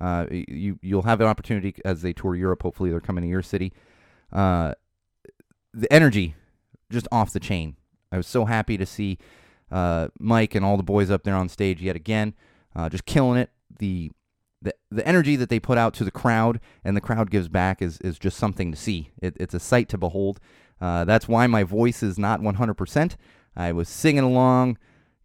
[0.00, 2.62] Uh, you you'll have an opportunity as they tour Europe.
[2.62, 3.72] Hopefully, they're coming to your city.
[4.32, 4.74] Uh,
[5.72, 6.34] the energy,
[6.90, 7.76] just off the chain.
[8.12, 9.18] I was so happy to see
[9.70, 12.34] uh, Mike and all the boys up there on stage yet again,
[12.76, 13.50] uh, just killing it.
[13.78, 14.10] The
[14.60, 17.80] the the energy that they put out to the crowd and the crowd gives back
[17.80, 19.10] is is just something to see.
[19.22, 20.40] It, it's a sight to behold.
[20.80, 23.16] Uh, that's why my voice is not 100%.
[23.56, 24.78] I was singing along,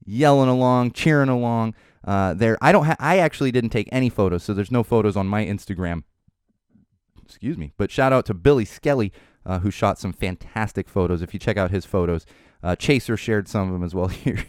[0.03, 1.75] yelling along, cheering along.
[2.03, 2.85] Uh, there, I don't.
[2.85, 6.03] Ha- I actually didn't take any photos, so there's no photos on my Instagram.
[7.23, 9.13] Excuse me, but shout out to Billy Skelly,
[9.45, 11.21] uh, who shot some fantastic photos.
[11.21, 12.25] If you check out his photos,
[12.61, 14.07] uh, Chaser shared some of them as well.
[14.07, 14.43] Here,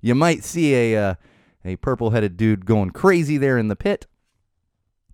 [0.00, 1.16] you might see a
[1.64, 4.06] a purple-headed dude going crazy there in the pit.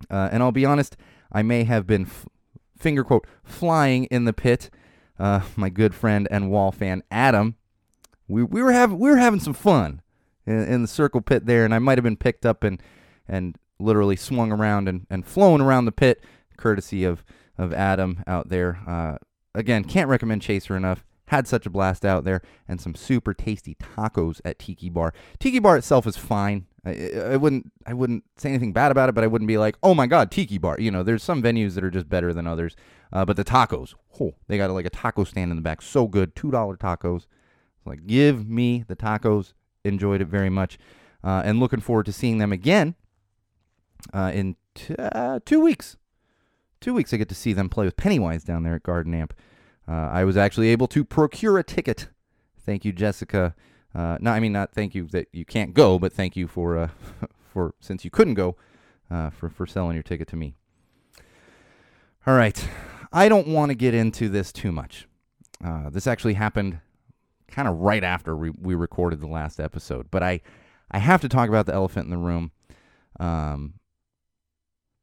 [0.09, 0.97] Uh, and I'll be honest,
[1.31, 2.25] I may have been f-
[2.77, 4.69] finger quote flying in the pit.
[5.19, 7.55] Uh, my good friend and wall fan Adam,
[8.27, 10.01] we we were having we were having some fun
[10.47, 12.81] in, in the circle pit there, and I might have been picked up and
[13.27, 16.23] and literally swung around and, and flown around the pit,
[16.57, 17.23] courtesy of
[17.57, 18.79] of Adam out there.
[18.87, 19.17] Uh,
[19.53, 21.03] again, can't recommend Chaser enough.
[21.31, 25.13] Had such a blast out there, and some super tasty tacos at Tiki Bar.
[25.39, 26.65] Tiki Bar itself is fine.
[26.83, 29.77] I, I wouldn't I wouldn't say anything bad about it, but I wouldn't be like,
[29.81, 30.75] oh my god, Tiki Bar.
[30.77, 32.75] You know, there's some venues that are just better than others.
[33.13, 36.05] Uh, but the tacos, oh, they got like a taco stand in the back, so
[36.05, 37.27] good, two dollar tacos.
[37.85, 39.53] Like, give me the tacos.
[39.85, 40.77] Enjoyed it very much,
[41.23, 42.95] uh, and looking forward to seeing them again
[44.13, 45.95] uh, in t- uh, two weeks.
[46.81, 49.33] Two weeks, I get to see them play with Pennywise down there at Garden Amp.
[49.91, 52.07] Uh, I was actually able to procure a ticket.
[52.65, 53.55] Thank you, Jessica.
[53.93, 56.77] Uh, no, I mean not thank you that you can't go, but thank you for
[56.77, 56.89] uh,
[57.51, 58.55] for since you couldn't go,
[59.09, 60.55] uh, for for selling your ticket to me.
[62.25, 62.65] All right,
[63.11, 65.09] I don't want to get into this too much.
[65.63, 66.79] Uh, this actually happened
[67.49, 70.39] kind of right after we, we recorded the last episode, but I
[70.89, 72.51] I have to talk about the elephant in the room.
[73.19, 73.73] Um,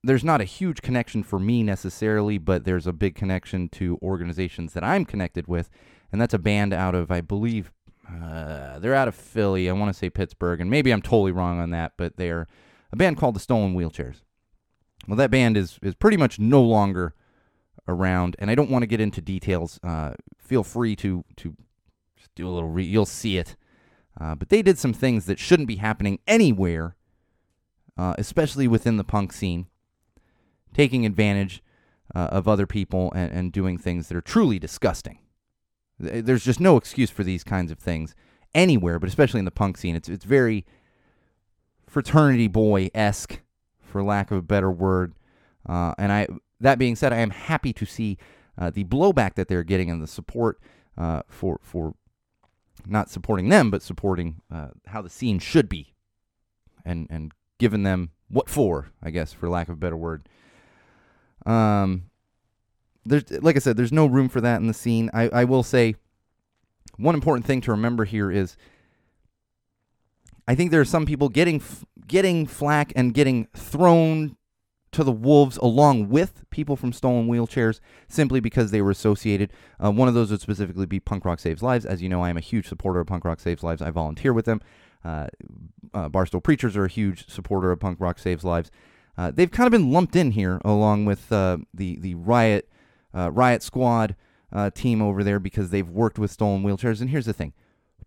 [0.03, 4.73] there's not a huge connection for me necessarily, but there's a big connection to organizations
[4.73, 5.71] that I'm connected with,
[6.13, 7.73] and that's a band out of, I believe,
[8.09, 9.69] uh, they're out of Philly.
[9.69, 12.47] I want to say Pittsburgh, and maybe I'm totally wrong on that, but they're
[12.93, 14.23] a band called the Stolen Wheelchairs.
[15.07, 17.15] Well, that band is is pretty much no longer
[17.87, 19.79] around, and I don't want to get into details.
[19.83, 21.55] Uh, feel free to to
[22.35, 22.69] do a little.
[22.69, 23.57] Re- you'll see it.
[24.21, 26.97] Uh, but they did some things that shouldn't be happening anywhere,
[27.97, 29.67] uh, especially within the punk scene,
[30.75, 31.63] taking advantage
[32.15, 35.19] uh, of other people and, and doing things that are truly disgusting.
[35.99, 38.15] There's just no excuse for these kinds of things
[38.55, 39.97] anywhere, but especially in the punk scene.
[39.97, 40.65] It's it's very
[41.87, 43.41] fraternity boy esque,
[43.81, 45.15] for lack of a better word.
[45.69, 46.29] Uh, and I,
[46.61, 48.17] that being said, I am happy to see
[48.57, 50.61] uh, the blowback that they're getting and the support
[50.97, 51.95] uh, for for
[52.87, 55.95] not supporting them, but supporting uh, how the scene should be,
[56.85, 60.29] and and giving them what for, I guess, for lack of a better word.
[61.49, 62.05] Um,
[63.05, 65.11] there's like I said, there's no room for that in the scene.
[65.15, 65.97] I, I will say,
[66.97, 68.57] one important thing to remember here is,
[70.47, 71.63] I think there are some people getting
[72.07, 74.37] getting flack and getting thrown
[74.91, 79.53] to the wolves along with people from stolen wheelchairs simply because they were associated.
[79.83, 81.85] Uh, one of those would specifically be Punk Rock Saves Lives.
[81.85, 83.83] As you know, I am a huge supporter of Punk Rock Saves Lives.
[83.83, 84.61] I volunteer with them.
[85.05, 85.29] Uh,
[85.95, 88.71] uh, Barstool Preachers are a huge supporter of Punk Rock Saves Lives.
[89.19, 92.71] Uh, they've kind of been lumped in here along with uh, the the Riot
[93.13, 94.15] uh, Riot Squad
[94.53, 97.01] uh, team over there because they've worked with stolen wheelchairs.
[97.01, 97.53] And here's the thing: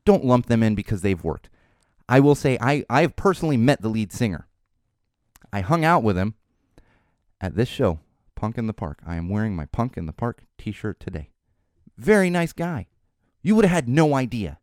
[0.05, 1.49] don't lump them in because they've worked.
[2.07, 4.47] I will say I I have personally met the lead singer.
[5.51, 6.36] I hung out with him
[7.41, 7.99] at this show,
[8.36, 9.01] Punk in the Park.
[9.05, 11.32] I am wearing my Punk in the Park t-shirt today.
[11.97, 12.88] Very nice guy.
[13.41, 14.59] You would have had no idea.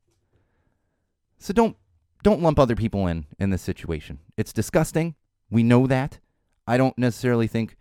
[1.39, 1.77] So don't
[2.23, 4.21] don't lump other people in in this situation.
[4.39, 5.15] It's disgusting.
[5.51, 6.21] We know that.
[6.69, 7.77] I don't necessarily think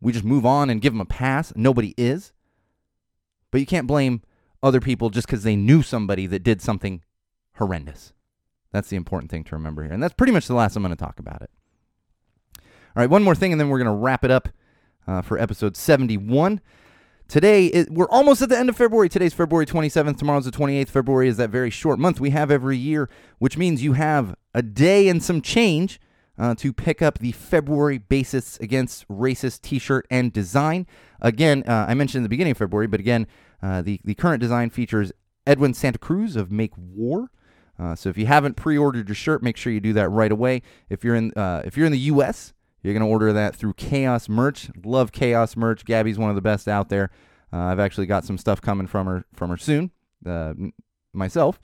[0.00, 1.52] we just move on and give them a pass.
[1.54, 2.32] Nobody is.
[3.52, 4.22] But you can't blame
[4.62, 7.02] other people just because they knew somebody that did something
[7.56, 8.12] horrendous.
[8.72, 9.92] That's the important thing to remember here.
[9.92, 11.50] And that's pretty much the last I'm going to talk about it.
[12.58, 14.48] All right, one more thing, and then we're going to wrap it up
[15.06, 16.60] uh, for episode 71.
[17.28, 19.08] Today, we're almost at the end of February.
[19.08, 20.18] Today's February 27th.
[20.18, 20.88] Tomorrow's the 28th.
[20.88, 24.62] February is that very short month we have every year, which means you have a
[24.62, 26.00] day and some change
[26.38, 30.86] uh, to pick up the February Basis Against Racist t shirt and design.
[31.20, 33.26] Again, uh, I mentioned in the beginning of February, but again,
[33.62, 35.12] uh, the, the current design features
[35.46, 37.30] Edwin Santa Cruz of Make War.
[37.78, 40.62] Uh, so if you haven't pre-ordered your shirt, make sure you do that right away.
[40.88, 42.52] If you're in uh, if you're in the U.S.,
[42.82, 44.70] you're gonna order that through Chaos Merch.
[44.84, 45.84] Love Chaos Merch.
[45.84, 47.10] Gabby's one of the best out there.
[47.52, 49.90] Uh, I've actually got some stuff coming from her from her soon,
[51.12, 51.60] myself.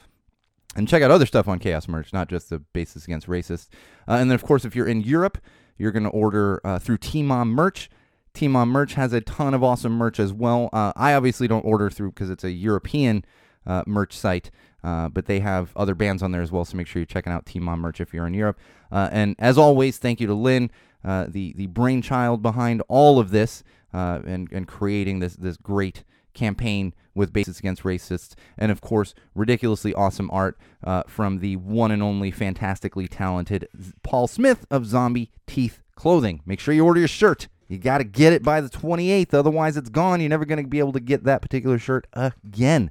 [0.79, 3.67] And check out other stuff on Chaos Merch, not just the Basis Against Racist.
[4.07, 5.39] Uh, and then, of course, if you're in Europe,
[5.77, 7.91] you're going to order uh, through T-Mom Merch.
[8.33, 10.71] T-Mom Merch has a ton of awesome merch as well.
[10.73, 13.25] Uh, I obviously don't order through because it's a European
[13.67, 14.53] uh, merch site,
[14.85, 16.65] uh, but they have other bands on there as well.
[16.65, 18.61] So make sure you're checking out T-Mom Merch if you're in Europe.
[18.93, 20.71] Uh, and as always, thank you to Lynn,
[21.03, 26.05] the the brainchild behind all of this and and creating this this great
[26.39, 31.91] campaign with Basis Against Racists, and of course, ridiculously awesome art uh, from the one
[31.91, 33.69] and only fantastically talented
[34.03, 36.41] Paul Smith of Zombie Teeth Clothing.
[36.47, 37.49] Make sure you order your shirt.
[37.67, 40.21] You got to get it by the 28th, otherwise, it's gone.
[40.21, 42.91] You're never going to be able to get that particular shirt again.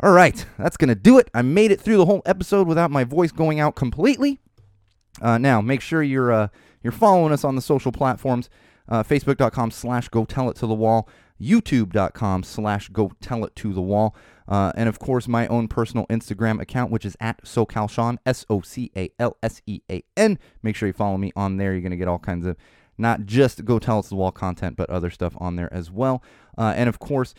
[0.00, 1.30] All right, that's going to do it.
[1.32, 4.40] I made it through the whole episode without my voice going out completely.
[5.22, 6.48] Uh, now, make sure you're uh,
[6.82, 8.50] you're following us on the social platforms.
[8.88, 11.08] Uh, Facebook.com slash go tell it to the wall,
[11.40, 14.14] YouTube.com slash go tell it to the wall,
[14.48, 18.60] uh, and of course my own personal Instagram account, which is at SoCalSean, S O
[18.60, 20.38] C A L S E A N.
[20.62, 21.72] Make sure you follow me on there.
[21.72, 22.56] You're going to get all kinds of
[22.98, 25.90] not just go tell it to the wall content, but other stuff on there as
[25.90, 26.22] well.
[26.56, 27.34] Uh, and of course,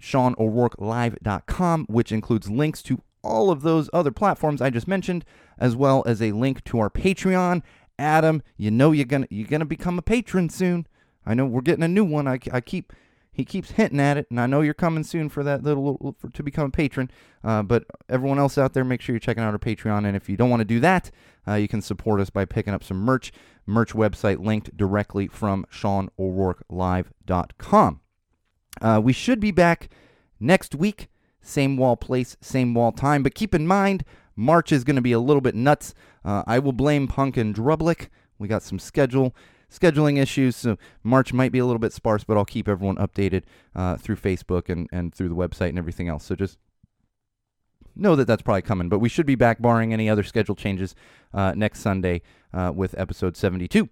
[0.00, 5.24] SeanO'RourkeLive.com, which includes links to all of those other platforms I just mentioned,
[5.58, 7.62] as well as a link to our Patreon.
[7.98, 10.86] Adam, you know you're gonna you're gonna become a patron soon.
[11.26, 12.28] I know we're getting a new one.
[12.28, 12.92] I, I keep
[13.38, 16.28] he keeps hinting at it, and I know you're coming soon for that little for,
[16.28, 17.08] to become a patron.
[17.44, 20.04] Uh, but everyone else out there, make sure you're checking out our Patreon.
[20.04, 21.12] And if you don't want to do that,
[21.46, 23.30] uh, you can support us by picking up some merch.
[23.64, 28.00] Merch website linked directly from SeanO'RourkeLive.com.
[28.82, 29.88] Uh, we should be back
[30.40, 31.06] next week.
[31.40, 33.22] Same wall place, same wall time.
[33.22, 34.02] But keep in mind,
[34.34, 35.94] March is going to be a little bit nuts.
[36.24, 38.08] Uh, I will blame Punk in Drublic.
[38.36, 39.32] We got some schedule
[39.70, 43.42] scheduling issues, so March might be a little bit sparse, but I'll keep everyone updated
[43.74, 46.24] uh, through Facebook and, and through the website and everything else.
[46.24, 46.58] So just
[47.94, 48.88] know that that's probably coming.
[48.88, 50.94] But we should be back, barring any other schedule changes,
[51.34, 53.88] uh, next Sunday uh, with episode 72.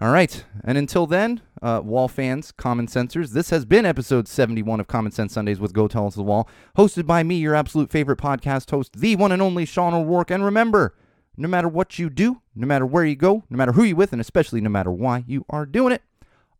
[0.00, 0.44] All right.
[0.64, 5.12] And until then, uh, Wall fans, Common Sensors, this has been episode 71 of Common
[5.12, 8.18] Sense Sundays with Go Tell It to the Wall, hosted by me, your absolute favorite
[8.18, 10.30] podcast host, the one and only Sean O'Rourke.
[10.30, 10.94] And remember,
[11.40, 14.12] no matter what you do, no matter where you go, no matter who you're with,
[14.12, 16.02] and especially no matter why you are doing it,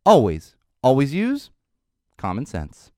[0.05, 1.51] always, always use
[2.17, 2.91] common sense.